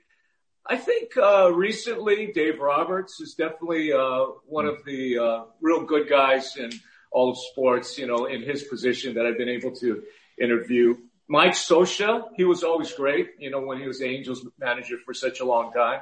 I 0.66 0.76
think 0.76 1.16
uh, 1.16 1.52
recently 1.52 2.32
Dave 2.32 2.58
Roberts 2.58 3.20
is 3.20 3.34
definitely 3.34 3.92
uh, 3.92 4.26
one 4.46 4.66
of 4.66 4.84
the 4.84 5.18
uh, 5.18 5.44
real 5.60 5.84
good 5.84 6.08
guys 6.08 6.56
in 6.56 6.70
all 7.10 7.30
of 7.30 7.38
sports. 7.38 7.98
You 7.98 8.06
know, 8.06 8.24
in 8.24 8.42
his 8.42 8.64
position 8.64 9.14
that 9.14 9.26
I've 9.26 9.36
been 9.36 9.48
able 9.48 9.72
to 9.76 10.02
interview. 10.40 10.96
Mike 11.26 11.52
Scioscia, 11.52 12.28
he 12.36 12.44
was 12.44 12.62
always 12.62 12.92
great. 12.92 13.30
You 13.38 13.50
know, 13.50 13.60
when 13.60 13.78
he 13.78 13.86
was 13.86 13.98
the 13.98 14.06
Angels 14.06 14.46
manager 14.58 14.96
for 15.04 15.12
such 15.12 15.40
a 15.40 15.44
long 15.44 15.72
time. 15.72 16.00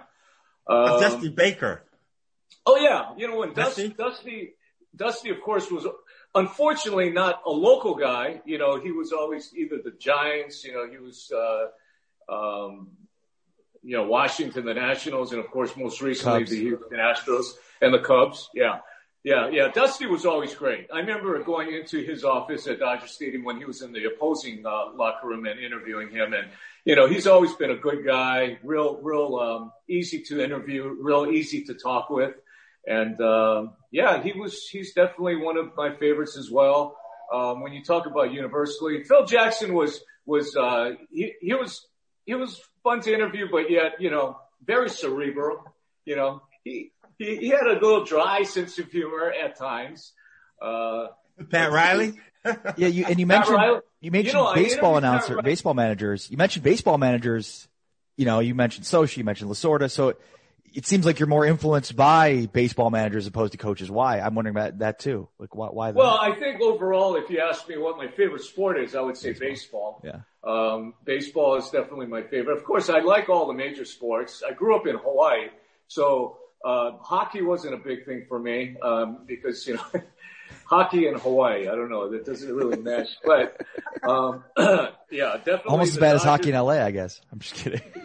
Um, 0.66 1.00
Dusty 1.00 1.28
Baker. 1.28 1.82
Oh 2.64 2.76
yeah, 2.76 3.14
you 3.16 3.28
know 3.28 3.38
when 3.38 3.54
Dusty, 3.54 3.88
Dusty, 3.88 4.54
Dusty, 4.94 5.30
of 5.30 5.40
course, 5.40 5.70
was 5.70 5.86
unfortunately 6.36 7.10
not 7.10 7.42
a 7.44 7.50
local 7.50 7.96
guy. 7.96 8.40
You 8.44 8.58
know, 8.58 8.80
he 8.80 8.92
was 8.92 9.12
always 9.12 9.52
either 9.56 9.80
the 9.82 9.90
Giants. 9.90 10.62
You 10.62 10.74
know, 10.74 10.88
he 10.88 10.98
was. 10.98 11.32
Uh, 11.32 11.66
um, 12.32 12.88
you 13.82 13.96
know, 13.96 14.04
Washington, 14.04 14.64
the 14.64 14.74
Nationals, 14.74 15.32
and 15.32 15.40
of 15.40 15.50
course, 15.50 15.76
most 15.76 16.00
recently 16.00 16.40
Cubs. 16.40 16.50
the 16.50 16.60
Houston 16.60 16.98
Astros 16.98 17.46
and 17.80 17.92
the 17.92 17.98
Cubs. 17.98 18.48
Yeah. 18.54 18.78
Yeah, 19.24 19.50
yeah. 19.50 19.68
Dusty 19.68 20.06
was 20.06 20.26
always 20.26 20.52
great. 20.52 20.88
I 20.92 20.98
remember 20.98 21.40
going 21.44 21.72
into 21.72 22.02
his 22.02 22.24
office 22.24 22.66
at 22.66 22.80
Dodger 22.80 23.06
Stadium 23.06 23.44
when 23.44 23.56
he 23.56 23.64
was 23.64 23.80
in 23.80 23.92
the 23.92 24.04
opposing 24.06 24.66
uh, 24.66 24.92
locker 24.94 25.28
room 25.28 25.46
and 25.46 25.60
interviewing 25.60 26.10
him. 26.10 26.32
And, 26.32 26.48
you 26.84 26.96
know, 26.96 27.06
he's 27.06 27.28
always 27.28 27.52
been 27.52 27.70
a 27.70 27.76
good 27.76 28.04
guy, 28.04 28.58
real, 28.64 28.98
real, 29.00 29.36
um, 29.36 29.72
easy 29.88 30.22
to 30.24 30.42
interview, 30.42 30.96
real 31.00 31.26
easy 31.30 31.62
to 31.66 31.74
talk 31.74 32.10
with. 32.10 32.34
And, 32.84 33.20
um, 33.20 33.74
yeah, 33.92 34.20
he 34.20 34.32
was, 34.32 34.66
he's 34.66 34.92
definitely 34.92 35.36
one 35.36 35.56
of 35.56 35.70
my 35.76 35.94
favorites 35.94 36.36
as 36.36 36.50
well. 36.50 36.96
Um, 37.32 37.62
when 37.62 37.72
you 37.72 37.84
talk 37.84 38.06
about 38.06 38.32
universally, 38.32 39.04
Phil 39.04 39.24
Jackson 39.24 39.72
was, 39.72 40.00
was, 40.26 40.56
uh, 40.56 40.94
he, 41.12 41.34
he 41.40 41.54
was, 41.54 41.86
he 42.26 42.34
was 42.34 42.60
fun 42.82 43.00
to 43.02 43.12
interview, 43.12 43.48
but 43.50 43.70
yet, 43.70 44.00
you 44.00 44.10
know, 44.10 44.38
very 44.64 44.88
cerebral. 44.88 45.64
You 46.04 46.16
know, 46.16 46.42
he, 46.64 46.92
he, 47.18 47.36
he 47.36 47.48
had 47.48 47.66
a 47.66 47.74
little 47.74 48.04
dry 48.04 48.42
sense 48.42 48.78
of 48.78 48.90
humor 48.90 49.32
at 49.32 49.56
times. 49.56 50.12
Uh, 50.60 51.08
Pat 51.50 51.72
Riley? 51.72 52.20
yeah, 52.76 52.88
you 52.88 53.04
and 53.06 53.20
you 53.20 53.26
mentioned 53.26 53.82
you 54.00 54.10
mentioned 54.10 54.34
you 54.34 54.44
know, 54.44 54.54
baseball 54.54 54.96
announcer, 54.96 55.40
baseball 55.42 55.74
managers. 55.74 56.30
You 56.30 56.36
mentioned 56.36 56.64
baseball 56.64 56.98
managers. 56.98 57.68
You 58.16 58.26
know, 58.26 58.40
you 58.40 58.54
mentioned 58.54 58.84
Scioscia, 58.84 59.16
you 59.16 59.24
mentioned 59.24 59.50
Lasorda. 59.50 59.90
So 59.90 60.14
it 60.74 60.86
seems 60.86 61.04
like 61.04 61.18
you're 61.18 61.28
more 61.28 61.44
influenced 61.44 61.94
by 61.96 62.46
baseball 62.46 62.90
managers 62.90 63.24
as 63.24 63.28
opposed 63.28 63.52
to 63.52 63.58
coaches. 63.58 63.90
Why? 63.90 64.20
I'm 64.20 64.34
wondering 64.34 64.56
about 64.56 64.78
that 64.78 64.98
too. 64.98 65.28
Like 65.38 65.54
why? 65.54 65.68
why 65.68 65.90
well, 65.90 66.18
I 66.20 66.34
think 66.34 66.60
overall, 66.60 67.16
if 67.16 67.30
you 67.30 67.40
ask 67.40 67.68
me 67.68 67.76
what 67.76 67.96
my 67.96 68.08
favorite 68.08 68.42
sport 68.42 68.78
is, 68.80 68.94
I 68.94 69.00
would 69.00 69.16
say 69.16 69.32
baseball. 69.32 70.00
baseball. 70.02 70.02
Yeah. 70.04 70.20
Um, 70.44 70.94
baseball 71.04 71.56
is 71.56 71.68
definitely 71.70 72.06
my 72.06 72.22
favorite. 72.22 72.56
Of 72.56 72.64
course, 72.64 72.88
I 72.88 73.00
like 73.00 73.28
all 73.28 73.46
the 73.46 73.52
major 73.52 73.84
sports. 73.84 74.42
I 74.48 74.52
grew 74.52 74.74
up 74.76 74.86
in 74.86 74.96
Hawaii, 74.96 75.48
so 75.88 76.38
uh, 76.64 76.92
hockey 77.00 77.42
wasn't 77.42 77.74
a 77.74 77.78
big 77.78 78.04
thing 78.04 78.24
for 78.28 78.38
me 78.38 78.76
um, 78.82 79.18
because 79.26 79.66
you 79.66 79.74
know. 79.74 79.84
hockey 80.64 81.06
in 81.06 81.14
Hawaii, 81.14 81.68
I 81.68 81.74
don't 81.74 81.90
know. 81.90 82.10
That 82.10 82.24
doesn't 82.24 82.54
really 82.54 82.78
mesh, 82.78 83.08
but 83.24 83.60
um, 84.02 84.44
yeah, 85.10 85.36
definitely. 85.36 85.62
Almost 85.68 85.92
as 85.92 85.98
bad 85.98 86.12
Dodgers. 86.12 86.22
as 86.22 86.24
hockey 86.24 86.50
in 86.50 86.56
LA, 86.56 86.84
I 86.84 86.90
guess. 86.90 87.20
I'm 87.30 87.38
just 87.40 87.54
kidding. 87.54 87.82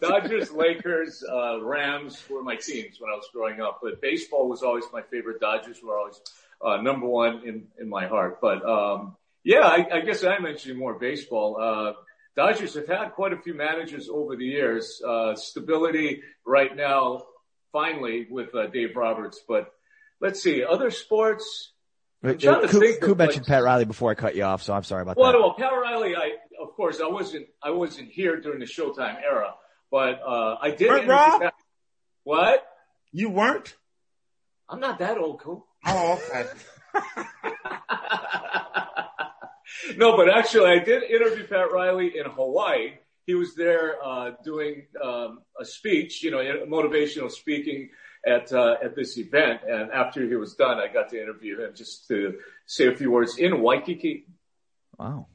Dodgers, 0.00 0.52
Lakers, 0.52 1.24
uh, 1.30 1.62
Rams 1.62 2.22
were 2.28 2.42
my 2.42 2.56
teams 2.56 3.00
when 3.00 3.10
I 3.10 3.16
was 3.16 3.28
growing 3.32 3.60
up, 3.60 3.80
but 3.82 4.00
baseball 4.00 4.48
was 4.48 4.62
always 4.62 4.84
my 4.92 5.02
favorite. 5.02 5.40
Dodgers 5.40 5.82
were 5.82 5.98
always 5.98 6.20
uh, 6.64 6.76
number 6.82 7.06
one 7.06 7.42
in, 7.46 7.66
in 7.78 7.88
my 7.88 8.06
heart. 8.06 8.40
But 8.40 8.64
um, 8.64 9.16
yeah, 9.44 9.60
I, 9.66 9.98
I 9.98 10.00
guess 10.00 10.24
I 10.24 10.38
mentioned 10.38 10.78
more 10.78 10.98
baseball. 10.98 11.60
Uh, 11.60 11.92
Dodgers 12.36 12.74
have 12.74 12.86
had 12.86 13.10
quite 13.10 13.32
a 13.32 13.38
few 13.38 13.54
managers 13.54 14.08
over 14.08 14.36
the 14.36 14.44
years. 14.44 15.02
Uh, 15.06 15.34
stability 15.34 16.22
right 16.46 16.74
now, 16.74 17.24
finally, 17.72 18.26
with 18.30 18.54
uh, 18.54 18.66
Dave 18.66 18.96
Roberts. 18.96 19.40
But 19.46 19.72
let's 20.20 20.42
see, 20.42 20.64
other 20.64 20.90
sports. 20.90 21.72
I'm 22.22 22.38
trying 22.38 22.62
to 22.62 22.68
Coop, 22.68 22.82
think 22.82 23.00
Coop 23.00 23.18
mentioned 23.18 23.46
Pat 23.46 23.62
Riley 23.62 23.86
before 23.86 24.10
I 24.10 24.14
cut 24.14 24.36
you 24.36 24.44
off, 24.44 24.62
so 24.62 24.74
I'm 24.74 24.84
sorry 24.84 25.02
about 25.02 25.16
well, 25.16 25.32
that. 25.32 25.38
Well, 25.38 25.54
Pat 25.54 25.72
Riley, 25.72 26.14
I 26.14 26.32
of 26.60 26.74
course, 26.74 27.00
I 27.00 27.08
wasn't 27.08 27.46
I 27.62 27.70
wasn't 27.70 28.10
here 28.10 28.38
during 28.40 28.60
the 28.60 28.66
Showtime 28.66 29.16
era, 29.22 29.54
but 29.90 30.20
uh, 30.26 30.56
I 30.60 30.70
did. 30.70 30.88
Weren't 30.88 31.08
Rob? 31.08 31.42
What? 32.24 32.66
You 33.12 33.30
weren't? 33.30 33.74
I'm 34.68 34.80
not 34.80 34.98
that 35.00 35.18
old, 35.18 35.40
Coop. 35.40 35.64
Oh, 35.86 36.20
okay. 36.28 36.46
no, 39.96 40.16
but 40.16 40.28
actually, 40.28 40.70
I 40.70 40.78
did 40.78 41.02
interview 41.02 41.46
Pat 41.46 41.72
Riley 41.72 42.12
in 42.16 42.30
Hawaii. 42.30 42.94
He 43.26 43.34
was 43.34 43.54
there 43.54 43.96
uh, 44.04 44.32
doing 44.44 44.86
um, 45.02 45.40
a 45.60 45.64
speech, 45.64 46.22
you 46.22 46.30
know, 46.30 46.38
motivational 46.68 47.30
speaking 47.30 47.90
at 48.26 48.52
uh, 48.52 48.76
at 48.82 48.94
this 48.94 49.18
event. 49.18 49.60
And 49.68 49.90
after 49.90 50.26
he 50.26 50.36
was 50.36 50.54
done, 50.54 50.78
I 50.78 50.92
got 50.92 51.08
to 51.10 51.20
interview 51.20 51.64
him 51.64 51.72
just 51.74 52.06
to 52.08 52.34
say 52.66 52.86
a 52.86 52.94
few 52.94 53.10
words 53.10 53.38
in 53.38 53.60
Waikiki. 53.60 54.26
Wow. 54.98 55.26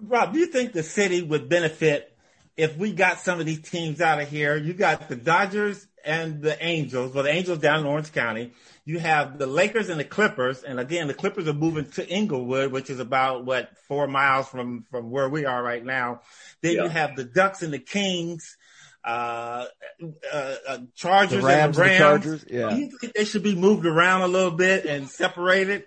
Rob, 0.00 0.32
do 0.32 0.38
you 0.38 0.46
think 0.46 0.72
the 0.72 0.82
city 0.82 1.22
would 1.22 1.48
benefit 1.48 2.13
if 2.56 2.76
we 2.76 2.92
got 2.92 3.20
some 3.20 3.40
of 3.40 3.46
these 3.46 3.60
teams 3.60 4.00
out 4.00 4.20
of 4.20 4.28
here? 4.28 4.56
You 4.56 4.74
got 4.74 5.08
the 5.08 5.16
Dodgers 5.16 5.86
and 6.04 6.42
the 6.42 6.62
Angels. 6.64 7.14
Well, 7.14 7.24
the 7.24 7.30
Angels 7.30 7.58
down 7.58 7.80
in 7.80 7.86
Orange 7.86 8.12
County. 8.12 8.52
You 8.84 8.98
have 8.98 9.38
the 9.38 9.46
Lakers 9.46 9.88
and 9.88 9.98
the 9.98 10.04
Clippers. 10.04 10.62
And 10.62 10.78
again, 10.78 11.08
the 11.08 11.14
Clippers 11.14 11.48
are 11.48 11.54
moving 11.54 11.90
to 11.92 12.08
Inglewood, 12.08 12.70
which 12.70 12.90
is 12.90 13.00
about 13.00 13.44
what 13.44 13.70
four 13.88 14.06
miles 14.06 14.48
from, 14.48 14.84
from 14.90 15.10
where 15.10 15.28
we 15.28 15.46
are 15.46 15.62
right 15.62 15.84
now. 15.84 16.20
Then 16.60 16.76
yeah. 16.76 16.82
you 16.84 16.88
have 16.90 17.16
the 17.16 17.24
Ducks 17.24 17.62
and 17.62 17.72
the 17.72 17.78
Kings. 17.78 18.56
Uh, 19.02 19.66
uh, 20.32 20.54
uh, 20.66 20.78
Chargers 20.94 21.42
the 21.42 21.46
Rams, 21.46 21.64
and 21.64 21.74
the 21.74 21.80
Rams. 21.80 21.98
The 21.98 21.98
Chargers, 21.98 22.44
yeah. 22.48 22.70
Do 22.70 22.76
you 22.76 22.98
think 22.98 23.12
they 23.12 23.24
should 23.26 23.42
be 23.42 23.54
moved 23.54 23.84
around 23.84 24.22
a 24.22 24.28
little 24.28 24.52
bit 24.52 24.86
and 24.86 25.10
separated? 25.10 25.84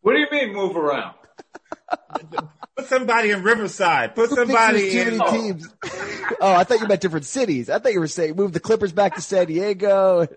What 0.00 0.14
do 0.14 0.18
you 0.18 0.26
mean 0.30 0.52
move 0.52 0.76
around? 0.76 1.14
Put 2.76 2.88
somebody 2.88 3.30
in 3.30 3.42
Riverside. 3.42 4.14
Put 4.14 4.30
somebody 4.30 4.92
too 4.92 4.98
in. 5.00 5.18
Many 5.18 5.30
teams. 5.30 5.68
oh, 6.40 6.54
I 6.54 6.64
thought 6.64 6.80
you 6.80 6.88
meant 6.88 7.00
different 7.00 7.26
cities. 7.26 7.68
I 7.68 7.78
thought 7.78 7.92
you 7.92 8.00
were 8.00 8.06
saying 8.06 8.36
move 8.36 8.52
the 8.52 8.60
Clippers 8.60 8.92
back 8.92 9.16
to 9.16 9.20
San 9.20 9.46
Diego. 9.46 10.26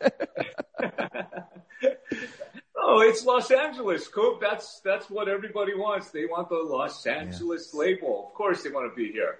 oh, 2.77 3.01
it's 3.01 3.25
Los 3.25 3.49
Angeles, 3.51 4.07
Coop. 4.07 4.41
That's 4.41 4.81
that's 4.83 5.09
what 5.09 5.29
everybody 5.29 5.73
wants. 5.73 6.09
They 6.11 6.25
want 6.25 6.49
the 6.49 6.55
Los 6.55 7.05
Angeles 7.05 7.71
yeah. 7.73 7.79
label. 7.79 8.27
Of 8.27 8.33
course, 8.33 8.63
they 8.63 8.71
want 8.71 8.91
to 8.91 8.95
be 8.95 9.11
here. 9.11 9.37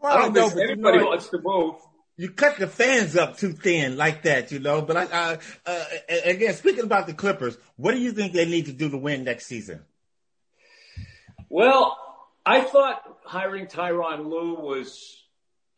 Well, 0.00 0.16
I 0.16 0.22
don't 0.22 0.34
know, 0.34 0.46
if 0.46 0.56
anybody 0.56 0.98
you 0.98 1.04
know, 1.04 1.08
wants 1.08 1.28
to 1.30 1.40
move. 1.42 1.76
You 2.16 2.30
cut 2.30 2.58
the 2.58 2.68
fans 2.68 3.16
up 3.16 3.38
too 3.38 3.52
thin 3.52 3.96
like 3.96 4.22
that, 4.22 4.52
you 4.52 4.60
know. 4.60 4.82
But 4.82 4.96
I, 4.96 5.04
uh, 5.04 5.36
uh, 5.66 5.84
again, 6.24 6.54
speaking 6.54 6.84
about 6.84 7.08
the 7.08 7.14
Clippers, 7.14 7.58
what 7.76 7.92
do 7.92 8.00
you 8.00 8.12
think 8.12 8.32
they 8.32 8.44
need 8.44 8.66
to 8.66 8.72
do 8.72 8.88
to 8.90 8.96
win 8.96 9.24
next 9.24 9.46
season? 9.46 9.80
Well, 11.54 11.96
I 12.44 12.62
thought 12.62 13.00
hiring 13.24 13.66
Tyronn 13.66 14.28
Lue 14.28 14.56
was 14.56 15.22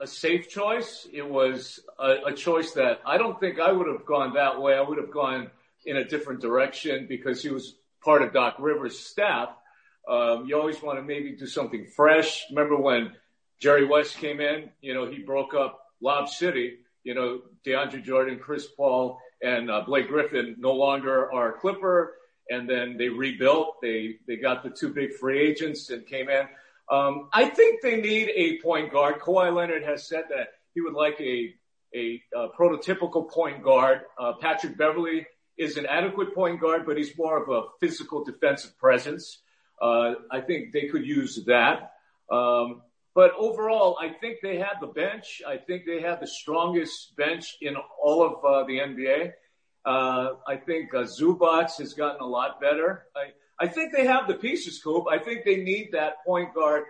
a 0.01 0.07
safe 0.07 0.49
choice. 0.49 1.07
It 1.13 1.29
was 1.29 1.81
a, 1.99 2.29
a, 2.29 2.33
choice 2.33 2.73
that 2.73 3.01
I 3.05 3.19
don't 3.19 3.39
think 3.39 3.61
I 3.61 3.73
would 3.73 3.87
have 3.87 4.07
gone 4.07 4.33
that 4.37 4.59
way. 4.59 4.75
I 4.75 4.81
would 4.81 4.97
have 4.97 5.11
gone 5.11 5.51
in 5.85 5.99
a 5.99 6.05
different 6.07 6.41
direction 6.41 7.05
because 7.07 7.43
he 7.43 7.51
was 7.51 7.75
part 8.03 8.23
of 8.23 8.33
Doc 8.33 8.57
Rivers' 8.59 8.99
staff. 8.99 9.51
Um, 10.09 10.47
you 10.47 10.59
always 10.59 10.83
want 10.83 10.99
to 10.99 11.03
maybe 11.03 11.33
do 11.33 11.47
something 11.47 11.85
fresh. 11.95 12.47
Remember 12.49 12.79
when 12.79 13.13
Jerry 13.61 13.85
West 13.85 14.17
came 14.17 14.41
in? 14.41 14.71
You 14.81 14.95
know, 14.95 15.05
he 15.05 15.19
broke 15.19 15.53
up 15.53 15.79
Lob 16.01 16.31
City. 16.31 16.79
You 17.05 17.15
know, 17.15 17.43
DeAndre 17.67 18.03
Jordan, 18.03 18.39
Chris 18.39 18.67
Paul, 18.67 19.19
and 19.43 19.71
uh, 19.71 19.83
Blake 19.83 20.09
Griffin 20.09 20.57
no 20.59 20.73
longer 20.73 21.31
are 21.35 21.53
Clipper 21.53 22.15
and 22.51 22.69
then 22.69 22.97
they 22.97 23.09
rebuilt. 23.09 23.77
They 23.83 24.17
they 24.27 24.37
got 24.37 24.63
the 24.63 24.71
two 24.71 24.93
big 24.93 25.15
free 25.15 25.41
agents 25.41 25.91
and 25.91 26.07
came 26.07 26.29
in. 26.29 26.47
Um, 26.91 27.29
I 27.33 27.47
think 27.47 27.83
they 27.83 28.01
need 28.01 28.31
a 28.35 28.61
point 28.63 28.93
guard. 28.93 29.21
Kawhi 29.21 29.55
Leonard 29.55 29.83
has 29.85 30.07
said 30.09 30.25
that 30.31 30.49
he 30.75 30.81
would 30.81 30.95
like 30.95 31.21
a 31.21 31.55
a, 31.95 32.23
a 32.35 32.49
prototypical 32.59 33.31
point 33.31 33.63
guard. 33.63 34.03
Uh, 34.19 34.35
Patrick 34.41 34.77
Beverley 34.77 35.27
is 35.57 35.77
an 35.77 35.87
adequate 35.87 36.35
point 36.35 36.61
guard, 36.61 36.85
but 36.87 36.97
he's 36.97 37.17
more 37.17 37.43
of 37.43 37.49
a 37.49 37.69
physical 37.81 38.25
defensive 38.25 38.77
presence. 38.79 39.39
Uh, 39.81 40.15
I 40.31 40.41
think 40.41 40.73
they 40.73 40.89
could 40.89 41.07
use 41.07 41.45
that. 41.47 41.93
Um, 42.31 42.83
but 43.15 43.33
overall, 43.39 43.97
I 44.01 44.11
think 44.11 44.39
they 44.43 44.59
had 44.59 44.75
the 44.81 44.89
bench. 44.89 45.41
I 45.47 45.57
think 45.57 45.87
they 45.87 46.03
had 46.03 46.21
the 46.21 46.27
strongest 46.27 47.17
bench 47.17 47.57
in 47.63 47.75
all 48.03 48.23
of 48.23 48.45
uh, 48.45 48.67
the 48.67 48.79
NBA. 48.79 49.33
Uh, 49.87 50.35
I 50.47 50.57
think 50.57 50.93
uh, 50.93 51.05
Zubac 51.05 51.77
has 51.79 51.95
gotten 51.95 52.21
a 52.21 52.27
lot 52.27 52.61
better. 52.61 53.05
I, 53.15 53.65
I 53.65 53.69
think 53.69 53.93
they 53.95 54.05
have 54.07 54.27
the 54.27 54.35
pieces, 54.35 54.83
Coop. 54.83 55.05
I 55.09 55.19
think 55.19 55.45
they 55.45 55.59
need 55.59 55.91
that 55.93 56.25
point 56.27 56.53
guard. 56.55 56.83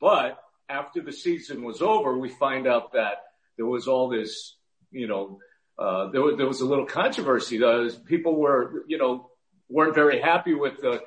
But 0.00 0.38
after 0.68 1.02
the 1.02 1.12
season 1.12 1.62
was 1.62 1.82
over, 1.82 2.16
we 2.16 2.30
find 2.30 2.66
out 2.66 2.92
that 2.94 3.24
there 3.58 3.66
was 3.66 3.86
all 3.86 4.08
this, 4.08 4.56
you 4.90 5.06
know, 5.06 5.38
uh, 5.78 6.10
there, 6.10 6.22
was, 6.22 6.36
there 6.38 6.46
was 6.46 6.62
a 6.62 6.66
little 6.66 6.86
controversy. 6.86 7.62
Uh, 7.62 7.90
people 8.06 8.36
were, 8.36 8.84
you 8.88 8.96
know, 8.96 9.30
weren't 9.68 9.94
very 9.94 10.20
happy 10.20 10.54
with 10.54 10.80
the 10.80 11.02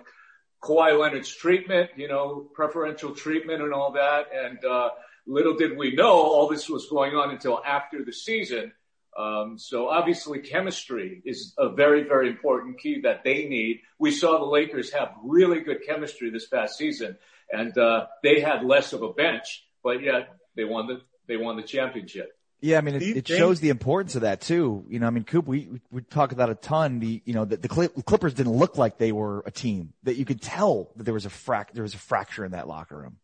Kawhi 0.63 0.97
Leonard's 0.99 1.33
treatment, 1.33 1.89
you 1.95 2.07
know, 2.07 2.47
preferential 2.53 3.15
treatment 3.15 3.61
and 3.63 3.73
all 3.73 3.93
that. 3.93 4.27
And 4.33 4.63
uh, 4.63 4.89
little 5.25 5.55
did 5.55 5.75
we 5.75 5.93
know 5.95 6.13
all 6.13 6.47
this 6.47 6.69
was 6.69 6.87
going 6.87 7.15
on 7.15 7.31
until 7.31 7.61
after 7.65 8.05
the 8.05 8.13
season. 8.13 8.71
Um, 9.17 9.57
so 9.57 9.89
obviously 9.89 10.39
chemistry 10.39 11.21
is 11.25 11.53
a 11.57 11.69
very, 11.69 12.03
very 12.03 12.29
important 12.29 12.79
key 12.79 13.01
that 13.01 13.23
they 13.23 13.45
need. 13.45 13.81
We 13.99 14.11
saw 14.11 14.39
the 14.39 14.45
Lakers 14.45 14.91
have 14.93 15.09
really 15.23 15.61
good 15.61 15.79
chemistry 15.85 16.29
this 16.29 16.47
past 16.47 16.77
season 16.77 17.17
and, 17.51 17.77
uh, 17.77 18.07
they 18.23 18.39
had 18.39 18.63
less 18.63 18.93
of 18.93 19.01
a 19.01 19.11
bench, 19.11 19.65
but 19.83 20.01
yet 20.01 20.29
they 20.55 20.63
won 20.63 20.87
the, 20.87 21.01
they 21.27 21.35
won 21.35 21.57
the 21.57 21.63
championship. 21.63 22.31
Yeah, 22.61 22.77
I 22.77 22.81
mean, 22.81 22.95
it, 22.95 23.01
it 23.01 23.27
shows 23.27 23.59
the 23.59 23.69
importance 23.69 24.13
of 24.15 24.21
that 24.21 24.39
too. 24.39 24.85
You 24.87 24.99
know, 24.99 25.07
I 25.07 25.09
mean, 25.09 25.23
Coop, 25.23 25.47
we 25.47 25.81
we 25.89 26.03
talk 26.03 26.31
about 26.31 26.51
a 26.51 26.55
ton. 26.55 26.99
The 26.99 27.21
you 27.25 27.33
know 27.33 27.43
the, 27.43 27.57
the 27.57 27.67
Clippers 27.67 28.35
didn't 28.35 28.53
look 28.53 28.77
like 28.77 28.99
they 28.99 29.11
were 29.11 29.41
a 29.47 29.51
team. 29.51 29.93
That 30.03 30.15
you 30.15 30.25
could 30.25 30.43
tell 30.43 30.91
that 30.95 31.03
there 31.03 31.13
was 31.13 31.25
a 31.25 31.29
frac 31.29 31.71
there 31.73 31.81
was 31.81 31.95
a 31.95 31.97
fracture 31.97 32.45
in 32.45 32.51
that 32.51 32.67
locker 32.67 32.95
room. 32.95 33.17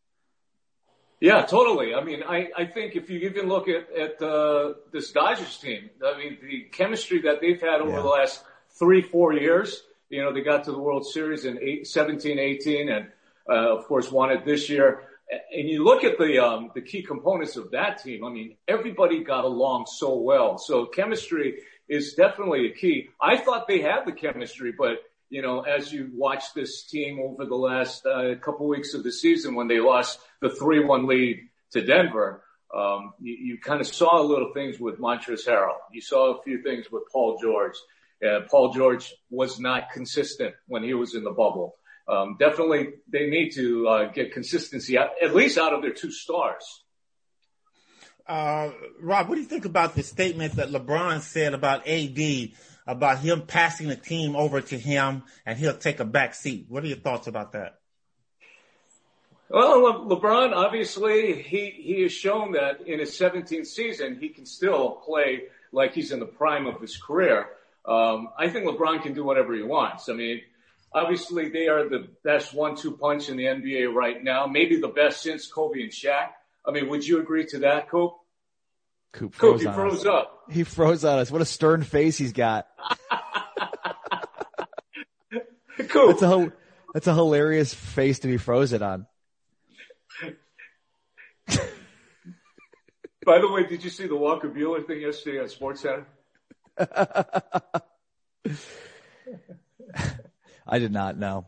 Yeah, 1.20 1.44
totally. 1.46 1.96
I 1.96 2.04
mean, 2.04 2.22
I, 2.24 2.50
I 2.56 2.66
think 2.66 2.96
if 2.96 3.10
you 3.10 3.20
even 3.22 3.48
look 3.48 3.68
at, 3.68 3.92
at 3.92 4.22
uh, 4.22 4.74
this 4.92 5.12
Dodgers 5.12 5.58
team, 5.58 5.90
I 6.06 6.18
mean, 6.18 6.38
the 6.42 6.68
chemistry 6.72 7.22
that 7.22 7.42
they've 7.42 7.60
had 7.60 7.82
over 7.82 7.90
yeah. 7.90 8.02
the 8.02 8.08
last 8.08 8.44
three, 8.78 9.02
four 9.02 9.34
years, 9.34 9.82
you 10.10 10.22
know, 10.22 10.32
they 10.32 10.42
got 10.42 10.66
to 10.66 10.72
the 10.72 10.80
World 10.80 11.08
Series 11.08 11.46
in 11.46 11.58
eight, 11.62 11.88
17, 11.88 12.38
18, 12.38 12.90
and, 12.90 13.08
uh, 13.50 13.78
of 13.78 13.86
course, 13.86 14.12
won 14.12 14.32
it 14.32 14.46
this 14.46 14.70
year. 14.70 15.02
And 15.52 15.68
you 15.68 15.84
look 15.84 16.04
at 16.04 16.20
the, 16.20 16.38
um, 16.38 16.72
the 16.76 16.82
key 16.82 17.02
components 17.02 17.58
of 17.58 17.72
that 17.72 18.04
team. 18.04 18.24
I 18.24 18.30
mean, 18.30 18.56
everybody 18.68 19.24
got 19.24 19.44
along 19.44 19.88
so 19.88 20.16
well. 20.16 20.60
So 20.60 20.86
chemistry 20.86 21.62
is 21.90 22.14
definitely 22.14 22.68
a 22.68 22.74
key. 22.74 23.10
I 23.20 23.38
thought 23.38 23.68
they 23.68 23.82
had 23.82 24.06
the 24.06 24.12
chemistry, 24.12 24.72
but 24.78 25.00
you 25.30 25.42
know, 25.42 25.62
as 25.62 25.92
you 25.92 26.10
watch 26.14 26.54
this 26.54 26.84
team 26.84 27.20
over 27.20 27.46
the 27.46 27.56
last 27.56 28.06
uh, 28.06 28.36
couple 28.36 28.68
weeks 28.68 28.94
of 28.94 29.04
the 29.04 29.12
season 29.12 29.56
when 29.56 29.68
they 29.68 29.80
lost 29.80 30.20
the 30.42 30.50
3-1 30.50 31.08
lead 31.08 31.50
to 31.72 31.82
Denver, 31.82 32.44
um, 32.76 33.14
you, 33.20 33.34
you 33.34 33.58
kind 33.60 33.82
of 33.82 33.88
saw 33.88 34.22
little 34.22 34.52
things 34.54 34.80
with 34.80 35.00
Montrezl 35.00 35.48
Harrell. 35.48 35.78
You 35.92 36.02
saw 36.02 36.38
a 36.38 36.42
few 36.44 36.62
things 36.62 36.86
with 36.92 37.04
Paul 37.12 37.40
George. 37.42 37.76
Uh, 38.26 38.42
Paul 38.50 38.74
George 38.74 39.14
was 39.30 39.60
not 39.60 39.92
consistent 39.92 40.56
when 40.68 40.84
he 40.84 40.94
was 40.94 41.14
in 41.14 41.24
the 41.24 41.32
bubble. 41.32 41.76
um, 42.08 42.38
definitely 42.40 42.90
they 43.12 43.28
need 43.28 43.52
to 43.52 43.88
uh, 43.88 44.12
get 44.12 44.34
consistency 44.34 44.98
out, 44.98 45.10
at 45.22 45.36
least 45.36 45.58
out 45.58 45.74
of 45.74 45.82
their 45.82 45.94
two 45.94 46.12
stars. 46.12 46.84
Uh, 48.28 48.72
Rob, 49.00 49.30
what 49.30 49.36
do 49.36 49.42
you 49.42 49.48
think 49.48 49.66
about 49.66 49.96
the 49.96 50.04
statement 50.04 50.54
that 50.58 50.70
LeBron 50.70 51.22
said 51.22 51.54
about 51.54 51.88
AD, 51.88 52.50
about 52.88 53.20
him 53.20 53.44
passing 53.46 53.88
the 53.88 53.96
team 53.96 54.36
over 54.36 54.62
to 54.62 54.78
him 54.78 55.24
and 55.46 55.60
he'll 55.60 55.78
take 55.78 56.00
a 56.00 56.06
back 56.06 56.34
seat? 56.34 56.66
What 56.70 56.84
are 56.84 56.88
your 56.88 56.98
thoughts 56.98 57.28
about 57.28 57.52
that? 57.52 57.80
Well, 59.50 59.82
Le- 59.82 60.16
LeBron, 60.16 60.54
obviously, 60.54 61.42
he, 61.42 61.70
he 61.70 62.02
has 62.02 62.12
shown 62.12 62.54
that 62.54 62.82
in 62.82 63.00
his 63.00 63.12
17th 63.12 63.68
season, 63.68 64.18
he 64.20 64.30
can 64.30 64.46
still 64.46 64.92
play 65.06 65.44
like 65.72 65.94
he's 65.94 66.12
in 66.12 66.20
the 66.20 66.26
prime 66.26 66.66
of 66.66 66.82
his 66.82 66.98
career. 66.98 67.48
Um, 67.86 68.30
I 68.38 68.50
think 68.50 68.66
LeBron 68.66 69.04
can 69.04 69.14
do 69.14 69.24
whatever 69.24 69.54
he 69.56 69.64
wants. 69.64 70.10
I 70.10 70.14
mean, 70.14 70.42
obviously 70.92 71.50
they 71.50 71.68
are 71.68 71.88
the 71.88 72.08
best 72.24 72.54
one-two 72.54 72.98
punch 72.98 73.30
in 73.30 73.38
the 73.38 73.46
NBA 73.46 73.94
right 73.94 74.22
now, 74.22 74.48
maybe 74.48 74.80
the 74.80 74.90
best 74.90 75.22
since 75.22 75.48
Kobe 75.48 75.82
and 75.82 75.92
Shaq. 75.92 76.30
I 76.66 76.72
mean, 76.72 76.90
would 76.90 77.08
you 77.08 77.20
agree 77.20 77.46
to 77.48 77.60
that, 77.60 77.90
Coop? 77.90 78.14
Coop 79.14 79.34
froze, 79.34 79.64
Coop, 79.64 79.70
he 79.70 79.76
froze 79.76 80.06
up. 80.06 80.44
He 80.50 80.64
froze 80.64 81.06
on 81.06 81.20
us. 81.20 81.32
What 81.32 81.42
a 81.42 81.46
stern 81.46 81.84
face 81.84 82.18
he's 82.18 82.34
got. 82.34 82.68
Coop. 85.90 86.20
That's 86.20 86.22
a, 86.22 86.54
that's 86.94 87.08
a 87.08 87.14
hilarious 87.14 87.74
face 87.74 88.20
to 88.20 88.28
be 88.28 88.38
frozen 88.38 88.84
on. 88.84 89.08
By 93.26 93.40
the 93.40 93.52
way, 93.52 93.66
did 93.66 93.84
you 93.84 93.90
see 93.90 94.08
the 94.08 94.16
Walker 94.16 94.50
Buehler 94.50 94.86
thing 94.86 95.02
yesterday 95.02 95.42
on 95.42 95.50
Sports 95.50 95.82
Center? 95.82 96.06
I 100.68 100.80
did 100.80 100.92
not 100.92 101.18
know. 101.18 101.46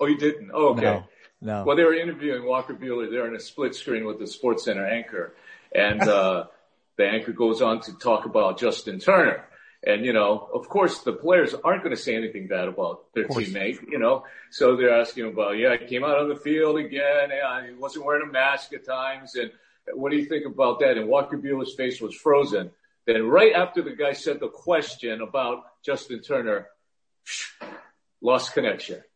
Oh, 0.00 0.06
you 0.06 0.18
didn't? 0.18 0.50
Oh, 0.52 0.70
okay. 0.70 0.82
No, 0.82 1.04
no. 1.40 1.64
Well, 1.64 1.76
they 1.76 1.84
were 1.84 1.94
interviewing 1.94 2.44
Walker 2.44 2.74
Buehler 2.74 3.10
there 3.10 3.26
in 3.26 3.34
a 3.36 3.40
split 3.40 3.74
screen 3.74 4.04
with 4.04 4.18
the 4.18 4.26
Sports 4.26 4.64
Center 4.64 4.86
anchor, 4.86 5.34
and 5.74 6.02
uh, 6.02 6.46
the 6.96 7.04
anchor 7.06 7.32
goes 7.32 7.60
on 7.62 7.80
to 7.82 7.92
talk 7.98 8.24
about 8.26 8.58
Justin 8.58 8.98
Turner. 9.00 9.44
And, 9.86 10.04
you 10.06 10.14
know, 10.14 10.48
of 10.54 10.68
course, 10.68 11.00
the 11.00 11.12
players 11.12 11.52
aren't 11.54 11.82
going 11.82 11.94
to 11.94 12.00
say 12.00 12.16
anything 12.16 12.46
bad 12.48 12.68
about 12.68 13.12
their 13.14 13.28
teammate, 13.28 13.86
you 13.90 13.98
know. 13.98 14.24
So 14.50 14.76
they're 14.76 14.98
asking 14.98 15.26
about, 15.26 15.58
yeah, 15.58 15.76
he 15.78 15.86
came 15.86 16.02
out 16.04 16.18
on 16.18 16.28
the 16.30 16.36
field 16.36 16.78
again. 16.78 17.30
He 17.68 17.74
wasn't 17.74 18.06
wearing 18.06 18.26
a 18.26 18.32
mask 18.32 18.72
at 18.72 18.86
times. 18.86 19.34
And 19.34 19.50
what 19.92 20.10
do 20.10 20.16
you 20.16 20.24
think 20.24 20.46
about 20.46 20.80
that? 20.80 20.96
And 20.96 21.06
Walker 21.08 21.36
Buehler's 21.36 21.74
face 21.74 22.00
was 22.00 22.14
frozen. 22.14 22.70
Then 23.06 23.24
right 23.28 23.52
after 23.54 23.82
the 23.82 23.94
guy 23.94 24.12
said 24.14 24.40
the 24.40 24.48
question 24.48 25.20
about 25.20 25.64
Justin 25.84 26.22
Turner, 26.22 26.68
lost 28.22 28.54
connection. 28.54 29.02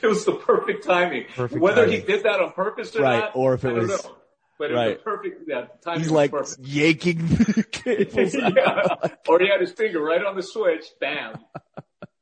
It 0.00 0.06
was 0.06 0.24
the 0.24 0.34
perfect 0.34 0.84
timing. 0.84 1.24
Perfect 1.34 1.60
Whether 1.60 1.86
timing. 1.86 2.00
he 2.02 2.06
did 2.06 2.22
that 2.22 2.40
on 2.40 2.52
purpose 2.52 2.94
or 2.94 3.02
Right, 3.02 3.18
not, 3.18 3.32
or 3.34 3.54
if 3.54 3.64
it 3.64 3.70
I 3.70 3.72
was- 3.72 4.04
know. 4.04 4.14
But 4.58 4.72
it 4.72 4.74
right. 4.74 4.86
was 4.88 4.96
a 4.96 5.02
perfect. 5.02 5.42
Yeah, 5.48 5.66
timing 5.82 6.00
He's 6.00 6.10
like 6.10 6.30
perfect. 6.32 6.66
yanking 6.66 7.18
the 7.28 7.64
cables. 7.70 8.34
yeah. 8.56 9.08
Or 9.28 9.38
he 9.38 9.48
had 9.48 9.60
his 9.60 9.72
finger 9.72 10.00
right 10.02 10.24
on 10.24 10.34
the 10.36 10.42
switch. 10.42 10.84
Bam. 11.00 11.38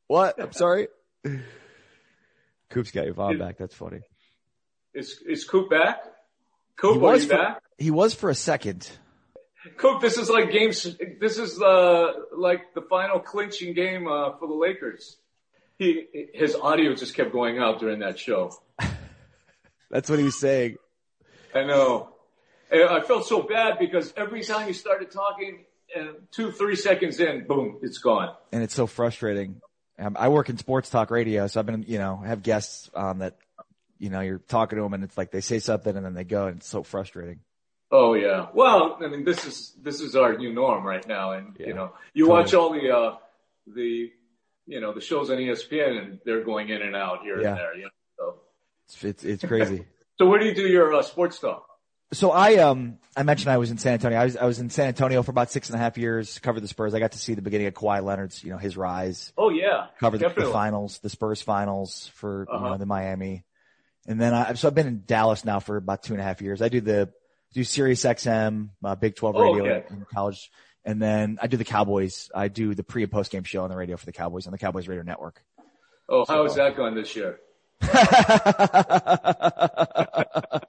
What? 0.07 0.41
I'm 0.41 0.53
sorry. 0.53 0.89
Coop's 2.71 2.91
got 2.91 3.05
your 3.07 3.15
Vaughn 3.15 3.39
back. 3.39 3.57
That's 3.59 3.75
funny. 3.75 4.01
Is 4.95 5.21
is 5.27 5.45
Coop 5.45 5.71
back? 5.71 6.01
Coop, 6.77 6.95
He 6.95 6.99
are 6.99 7.03
was 7.13 7.23
you 7.25 7.29
for, 7.31 7.37
back? 7.37 7.63
he 7.79 7.91
was 7.91 8.15
for 8.15 8.29
a 8.31 8.35
second. 8.35 8.89
Coop, 9.79 10.01
this 10.01 10.17
is 10.19 10.29
like 10.29 10.53
games. 10.53 10.87
This 11.21 11.39
is 11.39 11.61
uh, 11.61 12.13
like 12.37 12.75
the 12.75 12.83
final 12.83 13.19
clinching 13.19 13.75
game 13.75 14.07
uh, 14.07 14.37
for 14.39 14.47
the 14.47 14.55
Lakers. 14.55 15.17
He 15.79 16.07
his 16.35 16.55
audio 16.55 16.95
just 16.95 17.15
kept 17.15 17.33
going 17.33 17.59
out 17.59 17.81
during 17.81 18.01
that 18.01 18.19
show. 18.19 18.53
That's 19.91 20.09
what 20.11 20.19
he 20.19 20.25
was 20.25 20.39
saying. 20.39 20.77
I 21.55 21.65
know. 21.65 22.11
I 22.73 23.01
felt 23.01 23.27
so 23.27 23.43
bad 23.43 23.79
because 23.79 24.13
every 24.17 24.43
time 24.43 24.67
you 24.69 24.75
started 24.75 25.11
talking, 25.11 25.65
and 25.95 26.11
two 26.33 26.51
three 26.51 26.77
seconds 26.77 27.21
in, 27.21 27.47
boom, 27.47 27.79
it's 27.83 27.99
gone. 27.99 28.35
and 28.53 28.63
it's 28.63 28.75
so 28.75 28.87
frustrating. 28.87 29.61
Um, 29.99 30.17
I 30.19 30.29
work 30.29 30.51
in 30.51 30.59
sports 30.59 30.91
talk 30.91 31.11
radio, 31.11 31.47
so 31.47 31.61
I've 31.61 31.67
been, 31.67 31.85
you 31.89 31.99
know, 31.99 32.17
have 32.17 32.43
guests 32.43 32.91
on 32.95 33.21
that, 33.21 33.37
you 33.99 34.11
know, 34.11 34.21
you're 34.21 34.39
talking 34.41 34.77
to 34.77 34.83
them 34.83 34.93
and 34.93 35.03
it's 35.05 35.17
like 35.17 35.31
they 35.31 35.41
say 35.41 35.59
something 35.59 35.97
and 35.97 36.05
then 36.05 36.13
they 36.13 36.25
go 36.25 36.49
and 36.49 36.59
it's 36.59 36.69
so 36.69 36.83
frustrating. 36.83 37.41
Oh 37.91 38.13
yeah. 38.15 38.49
Well, 38.53 38.99
I 39.01 39.07
mean, 39.09 39.25
this 39.25 39.47
is 39.47 39.73
this 39.81 40.01
is 40.03 40.17
our 40.17 40.37
new 40.37 40.53
norm 40.53 40.85
right 40.85 41.07
now, 41.07 41.33
and 41.33 41.57
Yeah. 41.59 41.67
you 41.69 41.75
know, 41.75 41.93
you 42.13 42.29
watch 42.29 42.53
all 42.53 42.73
the 42.73 42.91
uh, 42.95 43.17
the 43.67 44.11
you 44.67 44.81
know 44.81 44.93
the 44.93 45.01
shows 45.01 45.31
on 45.31 45.37
ESPN, 45.39 46.03
and 46.03 46.19
they're 46.27 46.43
going 46.45 46.69
in 46.69 46.83
and 46.83 46.97
out 46.97 47.23
here 47.23 47.41
Yeah. 47.41 47.51
and 47.51 47.59
there. 47.59 47.77
You 47.77 47.85
know? 47.85 47.91
So, 48.19 48.35
It's, 48.89 49.05
it's, 49.05 49.25
it's 49.25 49.45
crazy. 49.45 49.87
so 50.19 50.27
where 50.27 50.41
do 50.41 50.47
you 50.47 50.55
do 50.55 50.67
your 50.67 50.93
uh, 50.95 51.03
sports 51.03 51.39
talk? 51.39 51.65
So 52.13 52.31
I, 52.31 52.57
um, 52.57 52.99
I 53.17 53.23
mentioned 53.23 53.51
I 53.51 53.59
was 53.59 53.71
in 53.71 53.79
San 53.79 53.95
Antonio. 53.95 54.19
I 54.19 54.25
was, 54.25 54.37
I 54.37 54.45
was 54.45 54.59
in 54.61 54.71
San 54.71 54.89
Antonio 54.89 55.23
for 55.23 55.31
about 55.33 55.51
six 55.51 55.69
and 55.71 55.77
a 55.77 55.79
half 55.79 55.99
years, 55.99 56.39
covered 56.39 56.61
the 56.61 56.69
Spurs. 56.69 56.95
I 56.95 57.01
got 57.01 57.13
to 57.13 57.19
see 57.19 57.35
the 57.35 57.43
beginning 57.43 57.67
of 57.67 57.75
Kawhi 57.75 58.03
Leonard's, 58.03 58.43
you 58.45 58.51
know, 58.51 58.59
his 58.59 58.77
rise, 58.77 59.33
Oh 59.37 59.51
yeah, 59.51 59.87
covered 60.01 60.19
the, 60.21 60.29
the 60.29 60.51
finals, 60.53 60.99
the 61.01 61.11
Spurs 61.11 61.43
finals 61.43 62.11
for, 62.15 62.47
Uh-huh. 62.51 62.71
know, 62.71 62.77
the 62.79 62.87
Miami. 62.87 63.45
And 64.07 64.21
then 64.21 64.33
I, 64.35 64.55
so 64.55 64.69
I've 64.69 64.75
been 64.75 64.87
in 64.87 65.03
Dallas 65.05 65.45
now 65.45 65.59
for 65.61 65.77
about 65.77 66.03
two 66.05 66.13
and 66.15 66.21
a 66.21 66.25
half 66.25 66.41
years. 66.41 66.63
I 66.63 66.69
do 66.69 66.81
the, 66.81 67.11
do 67.55 67.65
Sirius 67.65 68.05
XM, 68.05 68.69
uh, 68.85 68.95
Big 68.95 69.17
12 69.17 69.35
Oh, 69.35 69.41
radio 69.41 69.65
okay. 69.67 69.85
in, 69.91 70.07
college. 70.15 70.51
And 70.85 71.03
then 71.03 71.39
I 71.43 71.49
do 71.49 71.57
the 71.57 71.65
Cowboys. 71.65 72.31
I 72.33 72.47
do 72.47 72.77
the 72.77 72.85
pre 72.85 73.03
and 73.03 73.11
post 73.11 73.33
game 73.33 73.43
show 73.43 73.65
on 73.65 73.71
the 73.71 73.77
radio 73.77 73.97
for 73.97 74.07
the 74.07 74.13
Cowboys 74.13 74.47
on 74.47 74.53
the 74.53 74.59
Cowboys 74.59 74.87
Radio 74.87 75.03
Network. 75.03 75.43
Oh, 76.09 76.25
how 76.25 76.45
is 76.45 76.55
that 76.55 76.77
going 76.77 76.95
this 76.95 77.17
year? 77.17 77.41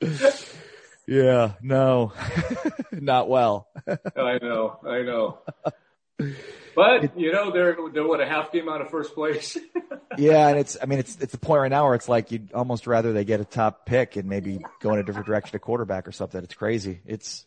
yeah, 1.06 1.52
no, 1.62 2.12
not 2.92 3.28
well. 3.28 3.68
I 3.88 4.38
know, 4.40 4.78
I 4.86 5.02
know. 5.02 5.38
But 6.74 7.18
you 7.18 7.32
know, 7.32 7.50
they're 7.50 7.76
they're 7.92 8.06
what 8.06 8.20
a 8.20 8.26
half 8.26 8.52
game 8.52 8.68
out 8.68 8.80
of 8.80 8.90
first 8.90 9.14
place. 9.14 9.56
Yeah, 10.18 10.48
and 10.48 10.58
it's, 10.58 10.76
I 10.80 10.86
mean, 10.86 10.98
it's, 10.98 11.16
it's 11.20 11.32
the 11.32 11.38
point 11.38 11.60
right 11.60 11.70
now 11.70 11.84
where 11.84 11.94
it's 11.94 12.08
like 12.08 12.30
you'd 12.30 12.52
almost 12.52 12.86
rather 12.86 13.12
they 13.12 13.24
get 13.24 13.40
a 13.40 13.44
top 13.44 13.86
pick 13.86 14.16
and 14.16 14.28
maybe 14.28 14.64
go 14.80 14.92
in 14.92 14.98
a 14.98 15.02
different 15.02 15.26
direction 15.26 15.52
to 15.52 15.58
quarterback 15.58 16.08
or 16.08 16.12
something. 16.12 16.42
It's 16.42 16.54
crazy. 16.54 17.00
It's, 17.06 17.44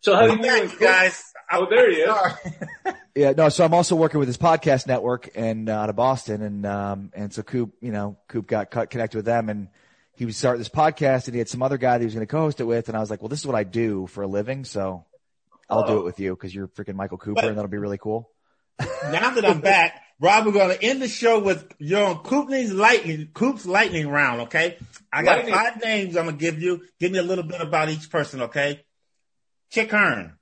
so 0.00 0.14
how 0.14 0.26
do 0.26 0.32
you 0.32 0.42
Thanks, 0.42 0.76
guys. 0.76 1.22
Oh, 1.50 1.66
there 1.68 1.90
he 1.90 1.98
is. 1.98 2.94
Yeah, 3.14 3.32
no, 3.36 3.48
so 3.48 3.64
I'm 3.64 3.74
also 3.74 3.94
working 3.94 4.18
with 4.18 4.28
this 4.28 4.36
podcast 4.36 4.86
network 4.86 5.30
and 5.36 5.68
uh, 5.68 5.72
out 5.72 5.90
of 5.90 5.96
Boston 5.96 6.42
and, 6.42 6.66
um, 6.66 7.12
and 7.14 7.32
so 7.32 7.42
Coop, 7.42 7.74
you 7.80 7.92
know, 7.92 8.16
Coop 8.26 8.46
got 8.48 8.70
cut, 8.70 8.90
connected 8.90 9.18
with 9.18 9.24
them 9.24 9.48
and 9.48 9.68
he 10.16 10.24
was 10.24 10.36
starting 10.36 10.60
this 10.60 10.68
podcast 10.68 11.26
and 11.26 11.34
he 11.34 11.38
had 11.38 11.48
some 11.48 11.62
other 11.62 11.78
guy 11.78 11.92
that 11.92 12.00
he 12.00 12.04
was 12.04 12.14
going 12.14 12.26
to 12.26 12.30
co-host 12.30 12.60
it 12.60 12.64
with. 12.64 12.88
And 12.88 12.96
I 12.96 13.00
was 13.00 13.10
like, 13.10 13.20
well, 13.20 13.28
this 13.28 13.40
is 13.40 13.46
what 13.46 13.56
I 13.56 13.64
do 13.64 14.06
for 14.06 14.22
a 14.22 14.26
living. 14.26 14.64
So 14.64 15.04
I'll 15.68 15.86
do 15.86 15.98
it 15.98 16.04
with 16.04 16.20
you 16.20 16.34
because 16.34 16.54
you're 16.54 16.68
freaking 16.68 16.94
Michael 16.94 17.18
Cooper 17.18 17.46
and 17.46 17.56
that'll 17.56 17.70
be 17.70 17.78
really 17.78 17.98
cool. 17.98 18.30
now 18.80 19.30
that 19.30 19.44
I'm 19.44 19.60
back, 19.60 20.00
Rob, 20.20 20.46
we're 20.46 20.52
going 20.52 20.76
to 20.76 20.82
end 20.82 21.02
the 21.02 21.08
show 21.08 21.40
with 21.40 21.66
your 21.78 22.04
own 22.04 22.16
Coopney's 22.18 22.72
lightning, 22.72 23.28
Coop's 23.34 23.66
lightning 23.66 24.08
round. 24.08 24.42
Okay. 24.42 24.78
I 25.12 25.22
got 25.22 25.38
Lightning. 25.38 25.54
five 25.54 25.82
names 25.82 26.16
I'm 26.16 26.24
going 26.26 26.38
to 26.38 26.40
give 26.40 26.60
you. 26.62 26.82
Give 27.00 27.10
me 27.10 27.18
a 27.18 27.22
little 27.22 27.44
bit 27.44 27.60
about 27.60 27.88
each 27.88 28.10
person. 28.10 28.42
Okay. 28.42 28.84
Chick 29.70 29.90
Hearn. 29.90 30.38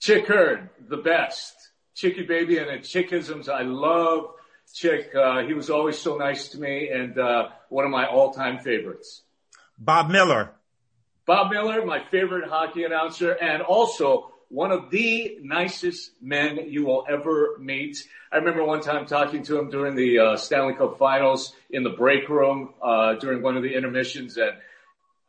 Chick 0.00 0.26
Hearn, 0.26 0.68
the 0.88 0.98
best. 0.98 1.54
Chicky 1.94 2.22
baby 2.22 2.58
and 2.58 2.68
the 2.68 2.78
chickisms. 2.78 3.48
I 3.48 3.62
love 3.62 4.30
Chick. 4.72 5.14
Uh, 5.14 5.42
he 5.42 5.54
was 5.54 5.70
always 5.70 5.98
so 5.98 6.16
nice 6.16 6.48
to 6.50 6.58
me 6.58 6.88
and 6.88 7.18
uh, 7.18 7.48
one 7.68 7.84
of 7.84 7.90
my 7.90 8.06
all-time 8.06 8.58
favorites. 8.58 9.22
Bob 9.78 10.10
Miller. 10.10 10.50
Bob 11.26 11.52
Miller, 11.52 11.84
my 11.86 12.02
favorite 12.10 12.48
hockey 12.48 12.84
announcer, 12.84 13.32
and 13.32 13.62
also 13.62 14.32
one 14.48 14.70
of 14.70 14.90
the 14.90 15.38
nicest 15.42 16.10
men 16.20 16.58
you 16.68 16.84
will 16.84 17.06
ever 17.08 17.56
meet. 17.58 18.06
I 18.30 18.36
remember 18.36 18.64
one 18.64 18.82
time 18.82 19.06
talking 19.06 19.42
to 19.44 19.58
him 19.58 19.70
during 19.70 19.94
the 19.94 20.18
uh, 20.18 20.36
Stanley 20.36 20.74
Cup 20.74 20.98
Finals 20.98 21.54
in 21.70 21.84
the 21.84 21.90
break 21.90 22.28
room 22.28 22.74
uh, 22.82 23.14
during 23.14 23.42
one 23.42 23.56
of 23.56 23.62
the 23.62 23.74
intermissions, 23.74 24.36
and 24.36 24.52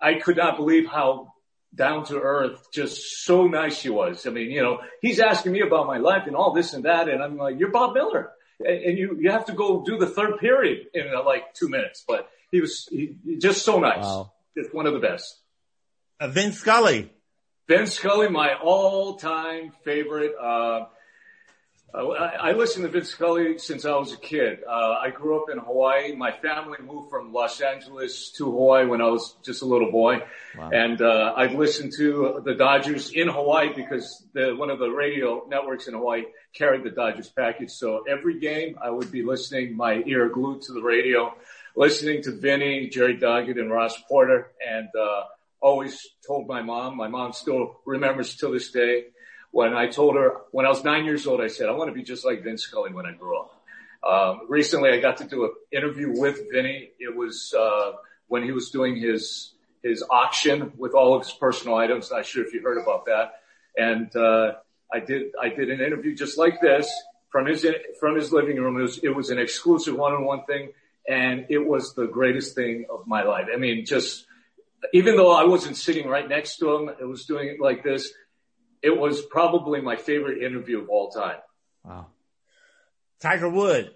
I 0.01 0.15
could 0.15 0.36
not 0.36 0.58
believe 0.58 0.88
how 0.88 1.34
down 1.73 2.06
to 2.06 2.19
earth, 2.19 2.67
just 2.71 3.23
so 3.23 3.47
nice 3.47 3.82
he 3.82 3.89
was. 3.89 4.27
I 4.27 4.29
mean, 4.29 4.51
you 4.51 4.62
know, 4.62 4.82
he's 5.01 5.19
asking 5.19 5.53
me 5.53 5.62
about 5.62 5.88
my 5.88 5.97
life 5.97 6.27
and 6.27 6.36
all 6.36 6.51
this 6.51 6.73
and 6.73 6.86
that, 6.86 7.08
and 7.08 7.23
I'm 7.23 7.38
like, 7.38 7.58
"You're 7.58 7.71
Bob 7.71 7.93
Miller," 7.93 8.32
and, 8.65 8.84
and 8.84 8.97
you 8.97 9.17
you 9.19 9.32
have 9.32 9.45
to 9.45 9.54
go 9.54 9.84
do 9.86 9.97
the 9.97 10.08
third 10.08 10.39
period 10.39 10.88
in 10.93 11.08
uh, 11.15 11.23
like 11.23 11.54
two 11.54 11.69
minutes. 11.69 12.04
But 12.08 12.30
he 12.52 12.62
was 12.62 12.88
he, 12.91 13.15
just 13.39 13.63
so 13.63 13.80
nice, 13.80 14.04
Wow. 14.04 14.32
just 14.58 14.73
one 14.73 14.86
of 14.88 14.93
the 14.93 14.99
best. 14.99 15.39
Uh, 16.19 16.28
Vin 16.30 16.52
Scully. 16.54 17.12
Vin 17.67 17.88
Scully, 17.88 18.30
my 18.30 18.56
all-time 18.56 19.71
favorite. 19.84 20.34
Uh, 20.39 20.86
Uh, 21.95 22.10
I, 22.10 22.49
I 22.49 22.51
listened 22.53 22.86
to 22.86 22.91
Vin 22.91 23.03
Scully 23.03 23.60
since 23.60 23.86
I 23.86 23.95
was 23.95 24.13
a 24.13 24.17
kid. 24.17 24.60
Uh, 24.67 24.95
I 24.99 25.12
grew 25.12 25.39
up 25.39 25.49
in 25.51 25.60
Hawaii. 25.60 26.15
My 26.15 26.32
family 26.32 26.79
moved 26.84 27.12
from 27.12 27.32
Los 27.32 27.62
Angeles 27.62 28.32
to 28.38 28.45
Hawaii 28.45 28.88
when 28.88 28.99
I 28.99 29.10
was 29.10 29.36
just 29.43 29.62
a 29.62 29.65
little 29.65 29.91
boy. 29.91 30.23
Wow. 30.58 30.71
And 30.71 30.99
uh, 31.01 31.34
I've 31.38 31.53
listened 31.53 31.93
to 31.97 32.41
the 32.43 32.56
Dodgers 32.56 33.12
in 33.12 33.27
Hawaii 33.27 33.73
because 33.75 34.25
the, 34.34 34.56
one 34.56 34.71
of 34.71 34.79
the 34.79 34.89
radio 34.89 35.45
networks 35.47 35.88
in 35.88 35.93
Hawaii 35.93 36.23
carried 36.53 36.84
the 36.84 36.89
Dodgers 36.89 37.29
package. 37.29 37.69
So 37.69 38.03
every 38.10 38.39
game 38.39 38.75
I 38.82 38.89
would 38.89 39.12
be 39.12 39.21
listening, 39.21 39.77
my 39.77 40.01
ear 40.08 40.29
glued 40.29 40.63
to 40.63 40.73
the 40.73 40.82
radio, 40.82 41.36
listening 41.75 42.23
to 42.23 42.32
Vinny, 42.32 42.89
Jerry 42.89 43.17
Doggett, 43.17 43.60
and 43.60 43.69
Ross 43.69 44.01
Porter. 44.10 44.51
And 44.67 44.88
uh, 44.99 45.23
always 45.62 46.01
told 46.25 46.47
my 46.47 46.63
mom, 46.63 46.97
my 46.97 47.08
mom 47.08 47.34
still 47.34 47.82
remembers 47.86 48.36
till 48.36 48.51
this 48.51 48.71
day, 48.71 49.06
when 49.53 49.75
I 49.75 49.85
told 49.85 50.15
her 50.15 50.37
when 50.51 50.65
I 50.65 50.69
was 50.69 50.83
nine 50.83 51.05
years 51.05 51.27
old, 51.27 51.39
I 51.39 51.47
said, 51.47 51.69
I 51.69 51.73
want 51.73 51.89
to 51.89 51.93
be 51.93 52.01
just 52.01 52.25
like 52.25 52.43
Vin 52.43 52.57
Scully 52.57 52.91
when 52.91 53.05
I 53.05 53.11
grow 53.11 53.43
up. 53.43 53.63
Um, 54.03 54.41
recently, 54.49 54.89
I 54.89 54.99
got 54.99 55.17
to 55.17 55.25
do 55.25 55.45
an 55.45 55.51
interview 55.71 56.11
with 56.19 56.39
Vinny. 56.51 56.89
It 56.99 57.15
was 57.15 57.53
uh, 57.57 57.91
when 58.27 58.43
he 58.43 58.51
was 58.51 58.71
doing 58.71 58.99
his 58.99 59.53
his 59.83 60.03
auction 60.09 60.73
with 60.75 60.93
all 60.95 61.13
of 61.13 61.23
his 61.23 61.31
personal 61.33 61.75
items. 61.75 62.09
Not 62.09 62.25
sure 62.25 62.43
if 62.43 62.51
you 62.51 62.61
heard 62.61 62.81
about 62.81 63.05
that. 63.05 63.41
And 63.77 64.13
uh, 64.15 64.53
I 64.91 64.99
did 64.99 65.31
I 65.39 65.49
did 65.49 65.69
an 65.69 65.81
interview 65.81 66.15
just 66.15 66.35
like 66.35 66.59
this 66.59 66.91
from 67.29 67.45
his 67.45 67.63
from 67.99 68.15
his 68.15 68.33
living 68.33 68.57
room. 68.57 68.79
It 68.79 68.81
was 68.81 68.97
it 69.03 69.15
was 69.15 69.29
an 69.29 69.37
exclusive 69.37 69.95
one-on-one 69.95 70.45
thing, 70.45 70.71
and 71.07 71.45
it 71.49 71.59
was 71.59 71.93
the 71.93 72.07
greatest 72.07 72.55
thing 72.55 72.85
of 72.89 73.05
my 73.05 73.21
life. 73.21 73.45
I 73.53 73.57
mean, 73.57 73.85
just 73.85 74.25
even 74.93 75.15
though 75.15 75.31
I 75.31 75.43
wasn't 75.43 75.77
sitting 75.77 76.07
right 76.07 76.27
next 76.27 76.57
to 76.57 76.75
him, 76.75 76.89
it 76.99 77.05
was 77.05 77.25
doing 77.25 77.49
it 77.49 77.61
like 77.61 77.83
this 77.83 78.11
it 78.84 78.96
was 78.96 79.22
probably 79.22 79.82
my 79.82 79.96
favorite 79.96 80.43
interview 80.43 80.82
of 80.82 80.89
all 80.89 81.10
time. 81.10 81.38
Wow. 81.84 82.08
Tiger 83.22 83.50
Wood. 83.50 83.91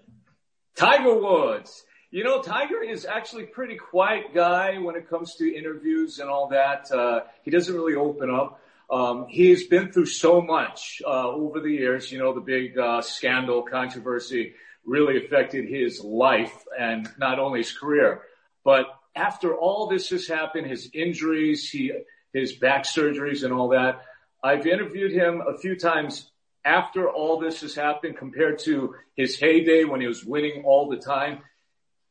Tiger 0.74 1.14
Woods. 1.14 1.84
You 2.10 2.24
know, 2.24 2.40
Tiger 2.40 2.82
is 2.82 3.04
actually 3.04 3.44
a 3.44 3.48
pretty 3.48 3.76
quiet 3.76 4.34
guy 4.34 4.78
when 4.78 4.96
it 4.96 5.10
comes 5.10 5.34
to 5.36 5.54
interviews 5.54 6.20
and 6.20 6.30
all 6.30 6.48
that. 6.48 6.90
Uh, 6.90 7.20
he 7.42 7.50
doesn't 7.50 7.74
really 7.74 7.96
open 7.96 8.30
up. 8.30 8.62
Um, 8.90 9.26
he's 9.28 9.66
been 9.66 9.92
through 9.92 10.06
so 10.06 10.40
much 10.40 11.02
uh, 11.06 11.28
over 11.28 11.60
the 11.60 11.70
years. 11.70 12.10
You 12.10 12.18
know, 12.18 12.32
the 12.32 12.40
big 12.40 12.78
uh, 12.78 13.02
scandal, 13.02 13.62
controversy 13.62 14.54
really 14.86 15.22
affected 15.22 15.68
his 15.68 16.02
life 16.02 16.64
and 16.78 17.06
not 17.18 17.38
only 17.38 17.60
his 17.60 17.76
career. 17.76 18.22
But 18.64 18.86
after 19.14 19.54
all 19.54 19.88
this 19.88 20.08
has 20.08 20.26
happened, 20.26 20.66
his 20.66 20.88
injuries, 20.94 21.68
he, 21.68 21.92
his 22.32 22.54
back 22.54 22.84
surgeries 22.84 23.44
and 23.44 23.52
all 23.52 23.68
that, 23.68 24.00
I've 24.42 24.66
interviewed 24.66 25.12
him 25.12 25.42
a 25.46 25.58
few 25.58 25.76
times 25.76 26.30
after 26.64 27.08
all 27.08 27.40
this 27.40 27.60
has 27.62 27.74
happened 27.74 28.16
compared 28.16 28.58
to 28.60 28.94
his 29.16 29.38
heyday 29.38 29.84
when 29.84 30.00
he 30.00 30.06
was 30.06 30.24
winning 30.24 30.64
all 30.64 30.88
the 30.88 30.98
time. 30.98 31.40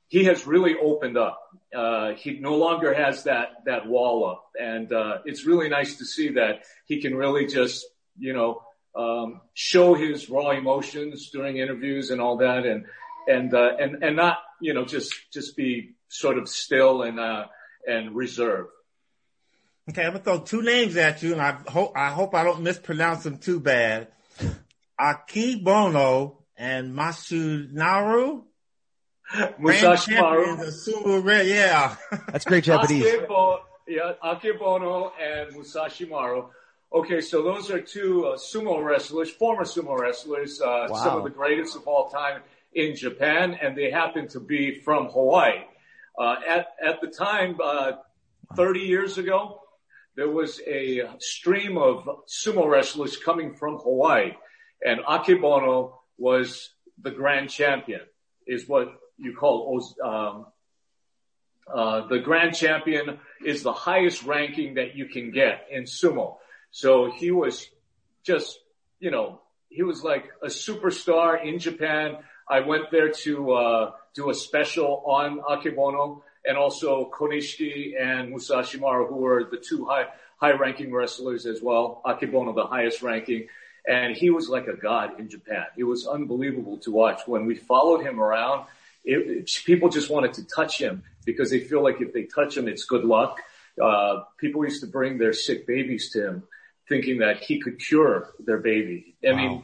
He 0.09 0.25
has 0.25 0.47
really 0.47 0.75
opened 0.81 1.17
up. 1.17 1.41
Uh, 1.75 2.13
he 2.13 2.39
no 2.39 2.55
longer 2.55 2.93
has 2.93 3.23
that, 3.23 3.63
that 3.65 3.87
wall 3.87 4.25
up. 4.25 4.51
And, 4.59 4.91
uh, 4.91 5.19
it's 5.25 5.45
really 5.45 5.69
nice 5.69 5.97
to 5.97 6.05
see 6.05 6.29
that 6.29 6.63
he 6.85 7.01
can 7.01 7.15
really 7.15 7.45
just, 7.45 7.85
you 8.17 8.33
know, 8.33 8.61
um, 8.95 9.41
show 9.53 9.93
his 9.93 10.29
raw 10.29 10.51
emotions 10.51 11.29
during 11.31 11.57
interviews 11.57 12.09
and 12.09 12.19
all 12.19 12.37
that 12.37 12.65
and, 12.65 12.85
and, 13.27 13.53
uh, 13.53 13.75
and, 13.79 14.03
and 14.03 14.15
not, 14.15 14.39
you 14.61 14.73
know, 14.73 14.85
just, 14.85 15.13
just 15.31 15.55
be 15.55 15.95
sort 16.07 16.37
of 16.37 16.47
still 16.47 17.03
and, 17.03 17.19
uh, 17.19 17.45
and 17.85 18.15
reserved. 18.15 18.69
Okay, 19.89 20.03
I'm 20.03 20.11
gonna 20.11 20.23
throw 20.23 20.39
two 20.39 20.61
names 20.61 20.97
at 20.97 21.23
you, 21.23 21.31
and 21.31 21.41
I 21.41 21.57
hope 21.67 21.93
I 21.95 22.09
hope 22.09 22.35
I 22.35 22.43
don't 22.43 22.61
mispronounce 22.61 23.23
them 23.23 23.37
too 23.37 23.59
bad. 23.59 24.09
Akebono 24.99 26.37
and 26.57 26.93
Masunaro. 26.93 28.43
Musashimaru. 29.33 30.57
Sumo, 30.71 31.45
yeah. 31.47 31.95
That's 32.31 32.45
great 32.45 32.65
Japanese. 32.65 33.05
Akebo, 33.05 33.59
yeah, 33.87 34.13
Akebono 34.23 35.11
and 35.21 35.53
Musashimaru. 35.53 36.49
Okay, 36.91 37.21
so 37.21 37.43
those 37.43 37.69
are 37.69 37.81
two 37.81 38.25
uh, 38.25 38.37
sumo 38.37 38.83
wrestlers, 38.83 39.29
former 39.29 39.63
sumo 39.63 39.97
wrestlers, 39.97 40.61
uh, 40.61 40.87
wow. 40.89 41.03
some 41.03 41.17
of 41.17 41.23
the 41.23 41.29
greatest 41.29 41.75
of 41.75 41.85
all 41.87 42.09
time 42.09 42.41
in 42.73 42.95
Japan, 42.95 43.57
and 43.61 43.77
they 43.77 43.91
happen 43.91 44.27
to 44.29 44.39
be 44.39 44.79
from 44.79 45.07
Hawaii. 45.07 45.63
Uh, 46.17 46.35
at 46.47 46.67
at 46.85 47.01
the 47.01 47.07
time, 47.07 47.57
uh, 47.63 47.93
30 48.55 48.79
years 48.79 49.17
ago, 49.17 49.61
there 50.17 50.29
was 50.29 50.59
a 50.67 51.03
stream 51.19 51.77
of 51.77 52.09
sumo 52.27 52.67
wrestlers 52.67 53.15
coming 53.17 53.53
from 53.53 53.77
Hawaii 53.77 54.31
and 54.83 54.99
Akebono 55.01 55.93
was 56.17 56.71
the 56.99 57.11
grand 57.11 57.51
champion 57.51 58.01
is 58.47 58.67
what 58.67 58.87
you 59.19 59.35
call, 59.35 59.79
um, 60.03 60.47
uh, 61.71 62.07
the 62.07 62.17
grand 62.17 62.55
champion 62.55 63.19
is 63.45 63.61
the 63.61 63.73
highest 63.73 64.23
ranking 64.23 64.73
that 64.73 64.95
you 64.95 65.05
can 65.05 65.31
get 65.31 65.67
in 65.69 65.83
sumo. 65.83 66.37
So 66.71 67.11
he 67.11 67.29
was 67.29 67.67
just, 68.23 68.59
you 68.99 69.11
know, 69.11 69.41
he 69.69 69.83
was 69.83 70.03
like 70.03 70.25
a 70.41 70.47
superstar 70.47 71.45
in 71.45 71.59
Japan. 71.59 72.17
I 72.49 72.61
went 72.61 72.89
there 72.91 73.11
to, 73.23 73.51
uh, 73.51 73.91
do 74.15 74.31
a 74.31 74.33
special 74.33 75.03
on 75.05 75.41
Akebono 75.41 76.23
and 76.47 76.57
also 76.57 77.11
Konishiki 77.11 77.99
and 77.99 78.33
Musashimaru, 78.33 79.09
who 79.09 79.17
were 79.17 79.43
the 79.43 79.57
two 79.57 79.85
high, 79.85 80.05
high 80.37 80.53
ranking 80.53 80.93
wrestlers 80.93 81.45
as 81.45 81.61
well. 81.61 82.01
Akebono, 82.05 82.55
the 82.55 82.65
highest 82.65 83.01
ranking. 83.01 83.47
And 83.87 84.15
he 84.15 84.29
was 84.29 84.49
like 84.49 84.67
a 84.67 84.75
god 84.75 85.19
in 85.19 85.29
Japan. 85.29 85.65
It 85.77 85.83
was 85.83 86.07
unbelievable 86.07 86.77
to 86.79 86.91
watch. 86.91 87.21
When 87.25 87.45
we 87.45 87.55
followed 87.55 88.01
him 88.01 88.19
around, 88.19 88.65
it, 89.03 89.27
it, 89.27 89.51
people 89.65 89.89
just 89.89 90.09
wanted 90.09 90.33
to 90.33 90.45
touch 90.45 90.79
him 90.79 91.03
because 91.25 91.49
they 91.49 91.59
feel 91.59 91.83
like 91.83 92.01
if 92.01 92.13
they 92.13 92.23
touch 92.23 92.57
him, 92.57 92.67
it's 92.67 92.85
good 92.85 93.03
luck. 93.03 93.41
Uh, 93.81 94.23
people 94.37 94.63
used 94.63 94.81
to 94.81 94.87
bring 94.87 95.17
their 95.17 95.33
sick 95.33 95.67
babies 95.67 96.11
to 96.11 96.27
him 96.27 96.43
thinking 96.89 97.19
that 97.19 97.43
he 97.43 97.59
could 97.59 97.79
cure 97.79 98.33
their 98.39 98.57
baby. 98.57 99.15
I 99.25 99.31
wow. 99.31 99.37
mean, 99.37 99.63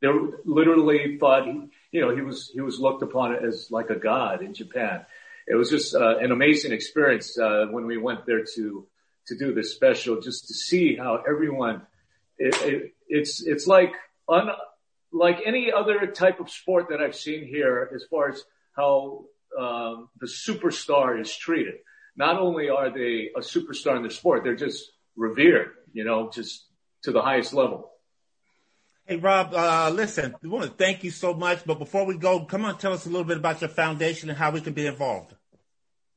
they 0.00 0.08
literally 0.44 1.18
thought, 1.18 1.46
he, 1.46 1.68
you 1.92 2.00
know, 2.00 2.14
he 2.14 2.22
was, 2.22 2.50
he 2.52 2.62
was 2.62 2.80
looked 2.80 3.02
upon 3.02 3.34
as 3.36 3.70
like 3.70 3.90
a 3.90 3.96
god 3.96 4.42
in 4.42 4.54
Japan 4.54 5.04
it 5.46 5.54
was 5.54 5.70
just 5.70 5.94
uh, 5.94 6.18
an 6.18 6.32
amazing 6.32 6.72
experience 6.72 7.38
uh, 7.38 7.66
when 7.70 7.86
we 7.86 7.98
went 7.98 8.26
there 8.26 8.44
to 8.54 8.86
to 9.28 9.36
do 9.36 9.52
this 9.52 9.74
special, 9.74 10.20
just 10.20 10.48
to 10.48 10.54
see 10.54 10.96
how 10.96 11.22
everyone. 11.28 11.82
It, 12.38 12.54
it, 12.62 12.94
it's 13.08 13.46
it's 13.46 13.66
like 13.66 13.92
un, 14.28 14.48
like 15.12 15.38
any 15.44 15.72
other 15.72 16.06
type 16.06 16.40
of 16.40 16.50
sport 16.50 16.88
that 16.90 17.00
I've 17.00 17.14
seen 17.14 17.46
here, 17.46 17.90
as 17.94 18.04
far 18.10 18.28
as 18.28 18.42
how 18.76 19.24
um, 19.58 20.08
the 20.20 20.26
superstar 20.26 21.20
is 21.20 21.34
treated. 21.34 21.76
Not 22.16 22.38
only 22.38 22.68
are 22.68 22.90
they 22.90 23.30
a 23.36 23.40
superstar 23.40 23.96
in 23.96 24.02
the 24.02 24.10
sport, 24.10 24.42
they're 24.42 24.56
just 24.56 24.90
revered, 25.16 25.70
you 25.92 26.04
know, 26.04 26.30
just 26.30 26.64
to 27.02 27.12
the 27.12 27.22
highest 27.22 27.52
level. 27.52 27.92
Hey 29.08 29.18
Rob, 29.18 29.54
uh, 29.54 29.88
listen, 29.94 30.34
we 30.42 30.48
want 30.48 30.64
to 30.64 30.70
thank 30.70 31.04
you 31.04 31.12
so 31.12 31.32
much, 31.32 31.64
but 31.64 31.78
before 31.78 32.04
we 32.04 32.16
go, 32.16 32.40
come 32.40 32.64
on, 32.64 32.76
tell 32.76 32.92
us 32.92 33.06
a 33.06 33.08
little 33.08 33.22
bit 33.22 33.36
about 33.36 33.60
your 33.60 33.70
foundation 33.70 34.30
and 34.30 34.36
how 34.36 34.50
we 34.50 34.60
can 34.60 34.72
be 34.72 34.84
involved. 34.84 35.32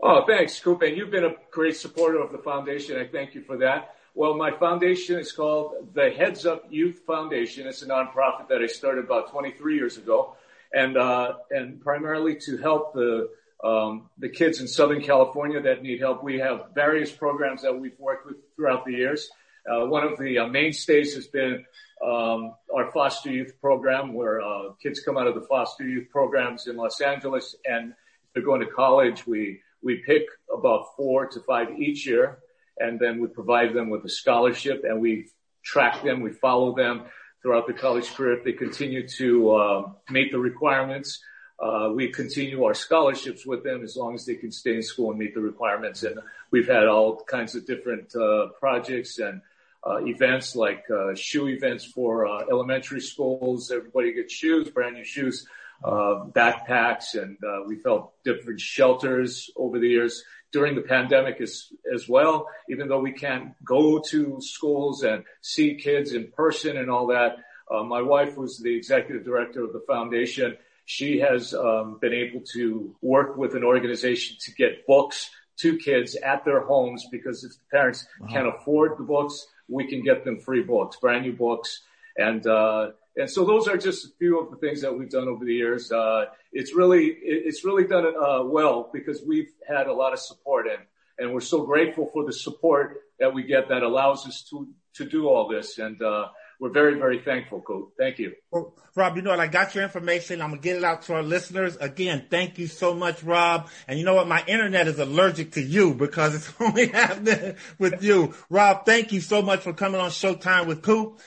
Oh, 0.01 0.23
thanks, 0.25 0.59
Coop. 0.59 0.81
And 0.81 0.97
you've 0.97 1.11
been 1.11 1.25
a 1.25 1.35
great 1.51 1.75
supporter 1.75 2.19
of 2.19 2.31
the 2.31 2.39
foundation. 2.39 2.97
I 2.97 3.05
thank 3.05 3.35
you 3.35 3.43
for 3.43 3.57
that. 3.57 3.93
Well, 4.15 4.33
my 4.33 4.49
foundation 4.57 5.19
is 5.19 5.31
called 5.31 5.93
the 5.93 6.09
Heads 6.09 6.47
Up 6.47 6.65
Youth 6.71 7.03
Foundation. 7.05 7.67
It's 7.67 7.83
a 7.83 7.87
nonprofit 7.87 8.47
that 8.49 8.63
I 8.63 8.65
started 8.65 9.05
about 9.05 9.29
23 9.29 9.75
years 9.75 9.97
ago, 9.97 10.35
and 10.73 10.97
uh, 10.97 11.33
and 11.51 11.79
primarily 11.79 12.37
to 12.37 12.57
help 12.57 12.95
the 12.95 13.29
um, 13.63 14.09
the 14.17 14.29
kids 14.29 14.61
in 14.61 14.67
Southern 14.67 15.03
California 15.03 15.61
that 15.61 15.83
need 15.83 15.99
help. 15.99 16.23
We 16.23 16.39
have 16.39 16.69
various 16.73 17.11
programs 17.11 17.61
that 17.61 17.79
we've 17.79 17.99
worked 17.99 18.25
with 18.25 18.37
throughout 18.55 18.83
the 18.83 18.93
years. 18.93 19.29
Uh, 19.67 19.85
one 19.87 20.03
of 20.03 20.17
the 20.19 20.39
uh, 20.39 20.47
mainstays 20.47 21.15
has 21.15 21.27
been 21.27 21.65
um, 22.05 22.53
our 22.75 22.91
foster 22.91 23.31
youth 23.31 23.59
program, 23.59 24.13
where 24.13 24.41
uh, 24.41 24.73
kids 24.81 25.01
come 25.01 25.17
out 25.17 25.27
of 25.27 25.35
the 25.35 25.45
foster 25.47 25.87
youth 25.87 26.09
programs 26.09 26.67
in 26.67 26.77
Los 26.77 27.01
Angeles, 27.01 27.55
and 27.65 27.91
if 27.91 28.33
they're 28.33 28.43
going 28.43 28.61
to 28.61 28.67
college, 28.67 29.25
we 29.27 29.61
we 29.81 30.03
pick 30.05 30.23
about 30.55 30.95
four 30.97 31.27
to 31.27 31.39
five 31.41 31.67
each 31.79 32.05
year, 32.05 32.39
and 32.77 32.99
then 32.99 33.19
we 33.19 33.27
provide 33.27 33.73
them 33.73 33.89
with 33.89 34.03
a 34.05 34.09
scholarship, 34.09 34.83
and 34.83 35.01
we 35.01 35.29
track 35.63 36.03
them, 36.03 36.21
we 36.21 36.31
follow 36.31 36.75
them 36.75 37.03
throughout 37.41 37.67
the 37.67 37.73
college 37.73 38.13
career. 38.13 38.37
If 38.37 38.43
they 38.43 38.53
continue 38.53 39.07
to 39.07 39.51
uh, 39.51 39.91
meet 40.09 40.31
the 40.31 40.39
requirements, 40.39 41.21
uh, 41.59 41.89
we 41.93 42.09
continue 42.09 42.63
our 42.63 42.73
scholarships 42.73 43.45
with 43.45 43.63
them 43.63 43.83
as 43.83 43.95
long 43.95 44.15
as 44.15 44.25
they 44.25 44.35
can 44.35 44.51
stay 44.51 44.75
in 44.75 44.83
school 44.83 45.09
and 45.11 45.19
meet 45.19 45.33
the 45.33 45.41
requirements. 45.41 46.03
And 46.03 46.19
we've 46.51 46.67
had 46.67 46.87
all 46.87 47.21
kinds 47.25 47.55
of 47.55 47.65
different 47.65 48.15
uh, 48.15 48.47
projects 48.59 49.19
and 49.19 49.41
uh, 49.85 50.05
events 50.05 50.55
like 50.55 50.83
uh, 50.89 51.15
shoe 51.15 51.47
events 51.47 51.85
for 51.85 52.27
uh, 52.27 52.45
elementary 52.51 53.01
schools. 53.01 53.71
Everybody 53.71 54.13
gets 54.13 54.33
shoes, 54.33 54.69
brand 54.69 54.95
new 54.95 55.05
shoes 55.05 55.47
uh, 55.83 56.25
backpacks, 56.35 57.15
and 57.21 57.37
uh, 57.43 57.63
we 57.65 57.77
felt 57.77 58.13
different 58.23 58.59
shelters 58.59 59.49
over 59.55 59.79
the 59.79 59.87
years 59.87 60.23
during 60.51 60.75
the 60.75 60.81
pandemic 60.81 61.39
as 61.41 61.71
as 61.93 62.09
well. 62.09 62.47
Even 62.69 62.87
though 62.87 62.99
we 62.99 63.13
can't 63.13 63.53
go 63.63 63.99
to 63.99 64.37
schools 64.41 65.03
and 65.03 65.23
see 65.41 65.75
kids 65.75 66.13
in 66.13 66.31
person 66.31 66.77
and 66.77 66.89
all 66.89 67.07
that, 67.07 67.37
Uh, 67.69 67.83
my 67.83 68.01
wife 68.01 68.33
was 68.35 68.57
the 68.57 68.73
executive 68.81 69.23
director 69.23 69.61
of 69.63 69.71
the 69.73 69.83
foundation. 69.93 70.57
She 70.85 71.19
has 71.19 71.53
um, 71.53 71.99
been 72.01 72.13
able 72.13 72.41
to 72.55 72.95
work 73.01 73.37
with 73.37 73.53
an 73.53 73.63
organization 73.63 74.37
to 74.45 74.49
get 74.61 74.87
books 74.87 75.29
to 75.61 75.77
kids 75.77 76.15
at 76.15 76.43
their 76.45 76.61
homes 76.71 77.05
because 77.11 77.43
if 77.47 77.51
the 77.53 77.67
parents 77.77 78.07
wow. 78.19 78.27
can't 78.33 78.49
afford 78.55 78.97
the 78.97 79.03
books, 79.03 79.35
we 79.69 79.87
can 79.87 80.03
get 80.03 80.25
them 80.25 80.39
free 80.39 80.63
books, 80.63 80.97
brand 80.97 81.25
new 81.25 81.33
books. 81.33 81.81
And, 82.17 82.45
uh, 82.45 82.91
and 83.15 83.29
so 83.29 83.45
those 83.45 83.67
are 83.67 83.77
just 83.77 84.05
a 84.05 84.09
few 84.17 84.39
of 84.39 84.51
the 84.51 84.57
things 84.57 84.81
that 84.81 84.97
we've 84.97 85.09
done 85.09 85.27
over 85.27 85.45
the 85.45 85.53
years. 85.53 85.91
Uh, 85.91 86.25
it's 86.51 86.73
really, 86.75 87.05
it's 87.21 87.63
really 87.63 87.85
done, 87.85 88.05
uh, 88.05 88.43
well 88.43 88.89
because 88.91 89.21
we've 89.25 89.51
had 89.67 89.87
a 89.87 89.93
lot 89.93 90.13
of 90.13 90.19
support 90.19 90.67
and, 90.67 90.83
and 91.17 91.33
we're 91.33 91.41
so 91.41 91.65
grateful 91.65 92.09
for 92.13 92.25
the 92.25 92.33
support 92.33 93.01
that 93.19 93.33
we 93.33 93.43
get 93.43 93.69
that 93.69 93.83
allows 93.83 94.25
us 94.25 94.47
to, 94.49 94.67
to 94.95 95.05
do 95.05 95.27
all 95.27 95.47
this. 95.47 95.77
And, 95.77 96.01
uh, 96.01 96.27
we're 96.59 96.71
very, 96.71 96.99
very 96.99 97.19
thankful, 97.19 97.61
Coop. 97.61 97.93
Thank 97.97 98.19
you. 98.19 98.33
Well, 98.51 98.73
Rob, 98.93 99.15
you 99.15 99.21
know 99.21 99.29
what? 99.29 99.39
I 99.39 99.47
got 99.47 99.73
your 99.75 99.83
information. 99.85 100.41
I'm 100.41 100.49
going 100.49 100.61
to 100.61 100.63
get 100.63 100.75
it 100.75 100.83
out 100.83 101.03
to 101.03 101.13
our 101.13 101.23
listeners. 101.23 101.77
Again, 101.77 102.25
thank 102.29 102.57
you 102.57 102.67
so 102.67 102.93
much, 102.93 103.23
Rob. 103.23 103.69
And 103.87 103.97
you 103.97 104.03
know 104.03 104.15
what? 104.15 104.27
My 104.27 104.43
internet 104.45 104.87
is 104.87 104.99
allergic 104.99 105.53
to 105.53 105.61
you 105.61 105.93
because 105.93 106.35
it's 106.35 106.53
only 106.59 106.87
happening 106.87 107.55
with 107.77 108.03
you. 108.03 108.33
Rob, 108.49 108.85
thank 108.85 109.13
you 109.13 109.21
so 109.21 109.41
much 109.41 109.61
for 109.61 109.71
coming 109.71 110.01
on 110.01 110.09
Showtime 110.09 110.67
with 110.67 110.81
Coop. 110.81 111.19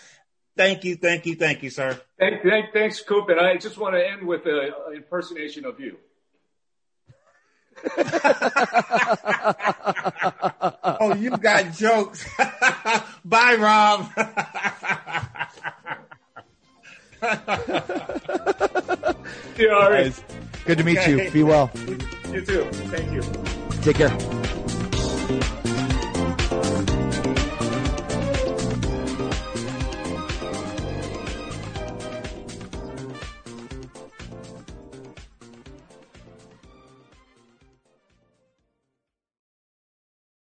Thank 0.54 0.84
you, 0.84 0.96
thank 0.96 1.24
you, 1.24 1.34
thank 1.34 1.62
you, 1.62 1.70
sir. 1.70 1.98
Thank, 2.18 2.42
thank, 2.42 2.74
thanks, 2.74 3.00
Coop. 3.00 3.30
And 3.30 3.40
I 3.40 3.56
just 3.56 3.78
want 3.78 3.94
to 3.94 4.06
end 4.06 4.26
with 4.26 4.42
an 4.44 4.72
impersonation 4.94 5.64
of 5.64 5.80
you. 5.80 5.96
oh, 11.00 11.14
you 11.18 11.36
got 11.36 11.72
jokes. 11.72 12.24
Bye, 13.24 13.56
Rob. 13.56 14.08
yeah, 19.58 20.10
Good 20.64 20.78
to 20.78 20.84
meet 20.84 20.98
okay. 20.98 21.24
you. 21.24 21.30
Be 21.30 21.42
well. 21.42 21.70
You 22.30 22.44
too. 22.44 22.64
Thank 22.90 23.12
you. 23.12 23.22
Take 23.82 23.96
care. 23.96 24.16